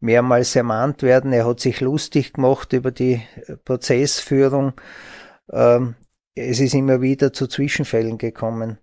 mehrmals 0.01 0.55
ermahnt 0.55 1.03
werden. 1.03 1.33
Er 1.33 1.47
hat 1.47 1.61
sich 1.61 1.81
lustig 1.81 2.35
gemacht 2.35 2.75
über 2.75 2.91
die 2.91 3.23
Prozessführung. 3.65 4.75
Ähm, 5.51 5.95
es 6.35 6.61
ist 6.61 6.75
immer 6.75 7.01
wieder 7.01 7.33
zu 7.33 7.47
Zwischenfällen 7.47 8.19
gekommen. 8.19 8.79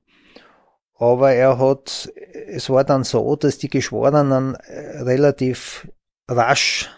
Aber 0.96 1.34
er 1.34 1.60
hat, 1.60 2.12
es 2.48 2.70
war 2.70 2.84
dann 2.84 3.04
so, 3.04 3.36
dass 3.36 3.58
die 3.58 3.70
Geschworenen 3.70 4.56
relativ 4.56 5.88
rasch 6.28 6.90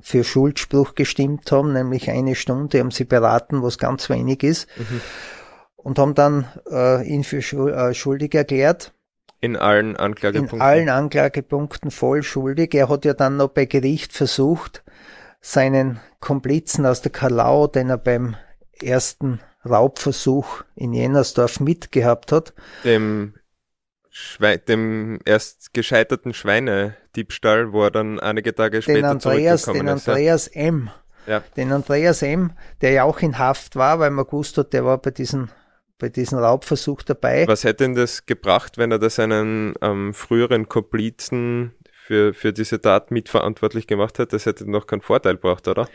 für 0.00 0.24
Schuldspruch 0.24 0.94
gestimmt 0.94 1.50
haben, 1.52 1.72
nämlich 1.72 2.10
eine 2.10 2.34
Stunde 2.34 2.78
haben 2.78 2.90
sie 2.90 3.04
beraten, 3.04 3.62
was 3.62 3.78
ganz 3.78 4.08
wenig 4.08 4.42
ist, 4.42 4.68
mhm. 4.76 5.00
und 5.76 5.98
haben 5.98 6.14
dann 6.14 6.46
äh, 6.70 7.06
ihn 7.06 7.24
für 7.24 7.38
äh, 7.38 7.94
schuldig 7.94 8.34
erklärt. 8.34 8.92
In 9.40 9.56
allen 9.56 9.96
Anklagepunkten? 9.96 10.58
In 10.58 10.62
allen 10.62 10.88
Anklagepunkten 10.90 11.90
voll 11.90 12.22
schuldig. 12.22 12.74
Er 12.74 12.88
hat 12.88 13.04
ja 13.04 13.14
dann 13.14 13.38
noch 13.38 13.48
bei 13.48 13.64
Gericht 13.64 14.12
versucht, 14.12 14.84
seinen 15.40 15.98
Komplizen 16.20 16.84
aus 16.84 17.00
der 17.00 17.10
Kalau, 17.10 17.66
den 17.66 17.88
er 17.88 17.96
beim 17.96 18.36
ersten 18.82 19.40
Raubversuch 19.68 20.62
in 20.74 20.92
Jennersdorf 20.92 21.60
mitgehabt 21.60 22.32
hat. 22.32 22.54
Dem 22.84 23.34
Schwe 24.10 24.58
dem 24.58 25.20
erst 25.24 25.72
gescheiterten 25.72 26.34
Schweinediebstahl, 26.34 27.72
wo 27.72 27.84
er 27.84 27.90
dann 27.90 28.18
einige 28.18 28.54
Tage 28.54 28.82
später 28.82 28.98
den 28.98 29.04
Andreas, 29.06 29.64
den 29.64 29.86
ist. 29.86 30.08
Andreas 30.08 30.46
M. 30.48 30.90
Ja. 31.26 31.42
Den 31.56 31.72
Andreas 31.72 32.22
M., 32.22 32.52
der 32.80 32.90
ja 32.90 33.04
auch 33.04 33.20
in 33.20 33.38
Haft 33.38 33.76
war, 33.76 34.00
weil 34.00 34.10
man 34.10 34.24
gewusst 34.24 34.58
hat, 34.58 34.72
der 34.72 34.84
war 34.84 34.98
bei 34.98 35.10
diesem 35.10 35.48
bei 36.00 36.08
diesem 36.08 36.38
Raubversuch 36.38 37.02
dabei. 37.02 37.46
Was 37.46 37.62
hätte 37.62 37.84
ihn 37.84 37.94
das 37.94 38.26
gebracht, 38.26 38.78
wenn 38.78 38.90
er 38.90 38.98
da 38.98 39.10
seinen 39.10 39.74
ähm, 39.82 40.14
früheren 40.14 40.66
Komplizen 40.66 41.74
für, 42.10 42.34
für 42.34 42.52
diese 42.52 42.80
Tat 42.80 43.12
mitverantwortlich 43.12 43.86
gemacht 43.86 44.18
hat, 44.18 44.32
das 44.32 44.44
hätte 44.44 44.68
noch 44.68 44.88
keinen 44.88 45.00
Vorteil 45.00 45.34
gebracht, 45.34 45.68
oder? 45.68 45.86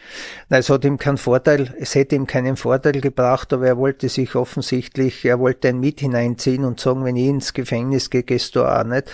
Nein, 0.48 0.62
es 0.62 0.70
hat 0.70 0.86
ihm 0.86 0.98
keinen 0.98 1.18
Vorteil, 1.18 1.76
es 1.78 1.94
hätte 1.94 2.16
ihm 2.16 2.26
keinen 2.26 2.56
Vorteil 2.56 3.02
gebracht, 3.02 3.52
aber 3.52 3.68
er 3.68 3.78
wollte 3.78 4.08
sich 4.08 4.34
offensichtlich, 4.36 5.26
er 5.26 5.42
wollte 5.42 5.68
ein 5.68 5.82
Mit 5.82 6.00
hineinziehen 6.00 6.64
und 6.64 6.80
sagen, 6.80 7.04
wenn 7.04 7.18
ich 7.18 7.28
ins 7.28 7.54
Gefängnis 7.54 8.10
gehe, 8.10 8.24
gehst 8.24 8.56
du 8.56 8.64
auch 8.64 8.86
nicht. 8.86 9.12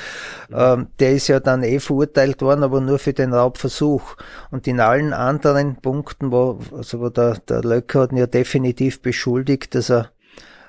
Mhm. 0.49 0.55
Ähm, 0.55 0.87
der 0.99 1.13
ist 1.13 1.27
ja 1.27 1.39
dann 1.39 1.63
eh 1.63 1.79
verurteilt 1.79 2.43
worden, 2.43 2.61
aber 2.61 2.81
nur 2.81 2.99
für 2.99 3.13
den 3.13 3.33
Raubversuch. 3.33 4.15
Und 4.51 4.67
in 4.67 4.79
allen 4.79 5.11
anderen 5.11 5.77
Punkten, 5.77 6.31
wo, 6.31 6.59
also 6.71 6.99
wo 6.99 7.09
der, 7.09 7.39
der 7.49 7.63
Löcker 7.63 8.01
hat 8.01 8.11
ihn 8.11 8.19
ja 8.19 8.27
definitiv 8.27 9.01
beschuldigt, 9.01 9.73
dass 9.73 9.89
er 9.89 10.11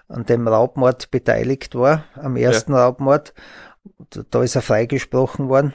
an 0.08 0.24
dem 0.24 0.48
Raubmord 0.48 1.10
beteiligt 1.10 1.74
war, 1.74 2.04
am 2.14 2.36
ersten 2.36 2.72
ja. 2.72 2.86
Raubmord. 2.86 3.34
Da 4.30 4.42
ist 4.42 4.56
er 4.56 4.62
freigesprochen 4.62 5.50
worden 5.50 5.74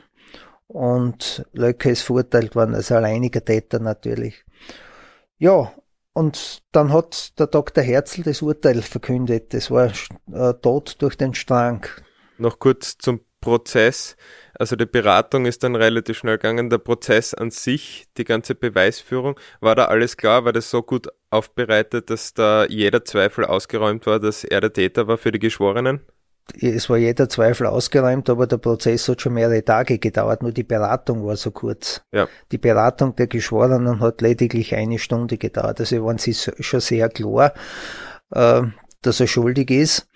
und 0.68 1.46
Löcke 1.54 1.92
ist 1.92 2.02
verurteilt 2.02 2.56
worden 2.56 2.76
als 2.76 2.92
alleiniger 2.92 3.44
Täter 3.44 3.80
natürlich. 3.80 4.44
Ja, 5.38 5.72
und 6.14 6.64
dann 6.72 6.92
hat 6.92 7.38
der 7.40 7.48
Dr. 7.48 7.84
Herzl 7.84 8.24
das 8.24 8.42
Urteil 8.42 8.82
verkündet. 8.82 9.54
Das 9.54 9.70
war 9.70 9.92
äh, 10.34 10.54
Tod 10.56 10.96
durch 11.00 11.16
den 11.16 11.36
Strang. 11.36 11.86
Noch 12.40 12.60
kurz 12.60 12.98
zum 12.98 13.22
Prozess. 13.40 14.18
Also 14.56 14.76
die 14.76 14.88
Beratung 14.88 15.46
ist 15.46 15.64
dann 15.64 15.76
relativ 15.76 16.18
schnell 16.18 16.38
gegangen. 16.38 16.72
Der 16.72 16.80
Prozess 16.80 17.36
an 17.36 17.52
sich, 17.52 18.08
die 18.18 18.24
ganze 18.24 18.56
Beweisführung, 18.56 19.40
war 19.60 19.76
da 19.76 19.86
alles 19.86 20.18
klar? 20.18 20.44
War 20.44 20.54
das 20.54 20.72
so 20.72 20.82
gut 20.82 21.08
aufbereitet, 21.30 22.10
dass 22.10 22.34
da 22.34 22.66
jeder 22.66 23.06
Zweifel 23.06 23.46
ausgeräumt 23.46 24.08
war, 24.08 24.20
dass 24.20 24.44
er 24.44 24.62
der 24.62 24.74
Täter 24.74 25.08
war 25.08 25.18
für 25.18 25.32
die 25.32 25.40
Geschworenen? 25.40 26.02
Es 26.54 26.90
war 26.90 26.98
jeder 26.98 27.30
Zweifel 27.30 27.68
ausgeräumt, 27.68 28.30
aber 28.30 28.48
der 28.48 28.58
Prozess 28.58 29.08
hat 29.08 29.22
schon 29.22 29.34
mehrere 29.34 29.64
Tage 29.64 30.00
gedauert, 30.00 30.42
nur 30.42 30.52
die 30.52 30.64
Beratung 30.64 31.26
war 31.26 31.36
so 31.36 31.52
kurz. 31.52 32.02
Ja. 32.12 32.28
Die 32.52 32.58
Beratung 32.58 33.16
der 33.16 33.28
Geschworenen 33.28 34.00
hat 34.00 34.22
lediglich 34.22 34.76
eine 34.76 35.00
Stunde 35.00 35.38
gedauert. 35.38 35.80
Also 35.80 36.04
waren 36.04 36.18
sie 36.18 36.34
schon 36.34 36.80
sehr 36.80 37.10
klar, 37.10 37.54
äh, 38.32 38.64
dass 39.02 39.20
er 39.20 39.28
schuldig 39.28 39.72
ist 39.72 40.08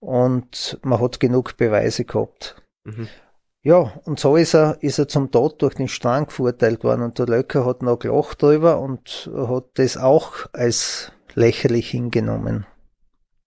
und 0.00 0.78
man 0.82 1.00
hat 1.00 1.20
genug 1.20 1.56
Beweise 1.56 2.04
gehabt. 2.04 2.56
Mhm. 2.84 3.08
Ja, 3.64 3.92
und 4.04 4.18
so 4.18 4.36
ist 4.36 4.54
er, 4.54 4.82
ist 4.82 4.98
er 4.98 5.06
zum 5.06 5.30
Tod 5.30 5.62
durch 5.62 5.74
den 5.74 5.86
Strang 5.86 6.28
verurteilt 6.30 6.82
worden 6.82 7.02
und 7.02 7.18
der 7.20 7.26
Löcker 7.26 7.64
hat 7.64 7.82
noch 7.82 8.00
gelacht 8.00 8.42
drüber 8.42 8.80
und 8.80 9.30
hat 9.34 9.66
das 9.74 9.96
auch 9.96 10.48
als 10.52 11.12
lächerlich 11.34 11.90
hingenommen. 11.90 12.66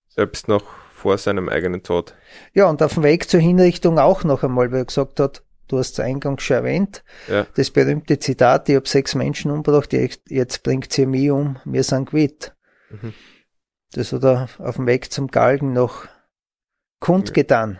Selbst 0.07 0.47
noch 0.47 0.63
vor 1.05 1.19
seinem 1.19 1.49
eigenen 1.49 1.83
Tod. 1.83 2.15
Ja, 2.55 2.67
und 2.67 2.81
auf 2.81 2.95
dem 2.95 3.03
Weg 3.03 3.29
zur 3.29 3.39
Hinrichtung 3.39 3.99
auch 3.99 4.23
noch 4.23 4.41
einmal, 4.41 4.71
weil 4.71 4.79
er 4.79 4.85
gesagt 4.85 5.19
hat, 5.19 5.43
du 5.67 5.77
hast 5.77 5.91
es 5.91 5.99
eingangs 5.99 6.41
schon 6.41 6.57
erwähnt, 6.57 7.03
ja. 7.27 7.45
das 7.53 7.69
berühmte 7.69 8.17
Zitat, 8.17 8.69
ich 8.69 8.75
habe 8.75 8.89
sechs 8.89 9.13
Menschen 9.13 9.51
umgebracht, 9.51 9.93
jetzt 9.93 10.63
bringt 10.63 10.91
sie 10.91 11.05
mich 11.05 11.29
um, 11.29 11.59
wir 11.63 11.83
sind 11.83 12.09
quitt. 12.09 12.55
Mhm. 12.89 13.13
Das 13.93 14.13
hat 14.13 14.23
er 14.23 14.49
auf 14.57 14.77
dem 14.77 14.87
Weg 14.87 15.11
zum 15.11 15.27
Galgen 15.27 15.73
noch 15.73 16.07
kundgetan. 16.99 17.79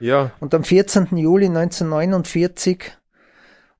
Ja. 0.00 0.32
Und 0.40 0.52
am 0.52 0.64
14. 0.64 1.16
Juli 1.16 1.46
1949 1.46 2.90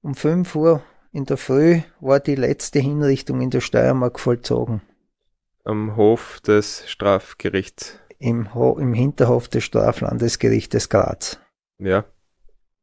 um 0.02 0.14
5 0.14 0.54
Uhr 0.54 0.82
in 1.10 1.24
der 1.24 1.36
Früh 1.36 1.80
war 1.98 2.20
die 2.20 2.36
letzte 2.36 2.78
Hinrichtung 2.78 3.40
in 3.40 3.50
der 3.50 3.60
Steiermark 3.60 4.20
vollzogen 4.20 4.82
am 5.64 5.96
Hof 5.96 6.40
des 6.40 6.84
Strafgerichts. 6.86 7.98
Im, 8.18 8.54
Ho 8.54 8.78
Im 8.78 8.94
Hinterhof 8.94 9.48
des 9.48 9.64
Straflandesgerichtes 9.64 10.88
Graz. 10.88 11.40
Ja. 11.78 12.04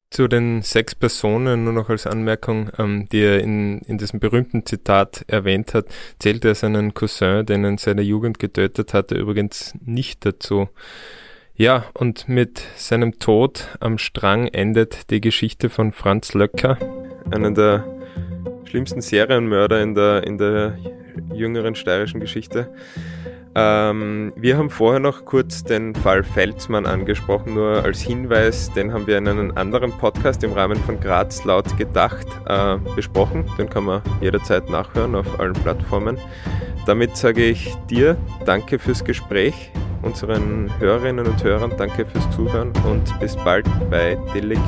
Zu 0.10 0.28
den 0.28 0.62
sechs 0.62 0.94
Personen 0.94 1.64
nur 1.64 1.72
noch 1.72 1.90
als 1.90 2.06
Anmerkung, 2.06 2.70
ähm, 2.78 3.08
die 3.10 3.22
er 3.22 3.40
in, 3.40 3.80
in 3.80 3.98
diesem 3.98 4.20
berühmten 4.20 4.66
Zitat 4.66 5.24
erwähnt 5.28 5.74
hat, 5.74 5.86
zählt 6.20 6.44
er 6.44 6.54
seinen 6.54 6.94
Cousin, 6.94 7.46
den 7.46 7.64
er 7.64 7.70
in 7.70 7.78
seiner 7.78 8.02
Jugend 8.02 8.38
getötet 8.38 8.94
hatte, 8.94 9.16
übrigens 9.16 9.74
nicht 9.80 10.26
dazu. 10.26 10.68
Ja, 11.56 11.86
und 11.94 12.28
mit 12.28 12.62
seinem 12.76 13.20
Tod 13.20 13.68
am 13.80 13.98
Strang 13.98 14.48
endet 14.48 15.10
die 15.12 15.22
Geschichte 15.22 15.70
von 15.70 15.94
Franz 15.94 16.34
Löcker, 16.34 16.78
einer 17.30 17.52
der 17.52 17.86
schlimmsten 18.66 19.02
Serienmörder 19.02 19.82
in 19.82 19.96
der, 19.96 20.24
in 20.24 20.38
der 20.38 20.78
jüngeren 21.34 21.76
steirischen 21.76 22.20
Geschichte. 22.20 22.70
Ähm, 23.54 24.32
wir 24.38 24.58
haben 24.58 24.70
vorher 24.70 25.02
noch 25.02 25.26
kurz 25.26 25.64
den 25.64 25.94
Fall 25.94 26.24
Felsmann 26.24 26.86
angesprochen, 26.86 27.54
nur 27.54 27.84
als 27.84 28.00
Hinweis, 28.02 28.72
den 28.72 28.94
haben 28.94 29.08
wir 29.08 29.18
in 29.18 29.28
einem 29.28 29.52
anderen 29.56 29.92
Podcast 29.92 30.44
im 30.44 30.54
Rahmen 30.54 30.78
von 30.78 31.00
Graz 31.02 31.44
laut 31.44 31.78
gedacht 31.78 32.28
äh, 32.48 32.78
besprochen. 32.96 33.46
Den 33.58 33.70
kann 33.70 33.84
man 33.84 34.02
jederzeit 34.22 34.70
nachhören 34.70 35.16
auf 35.16 35.40
allen 35.40 35.54
Plattformen. 35.54 36.18
Damit 36.86 37.18
sage 37.18 37.44
ich 37.44 37.76
dir 37.90 38.18
danke 38.46 38.80
fürs 38.80 39.04
Gespräch, 39.04 39.72
unseren 40.02 40.72
Hörerinnen 40.80 41.28
und 41.28 41.44
Hörern 41.44 41.74
danke 41.78 42.06
fürs 42.06 42.30
Zuhören 42.32 42.72
und 42.90 43.20
bis 43.20 43.36
bald 43.36 43.68
bei 43.90 44.18
Delikt. 44.34 44.62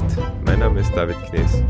Mein 0.45 0.59
Name 0.59 0.81
ist 0.81 0.95
David 0.95 1.17
Knees. 1.29 1.63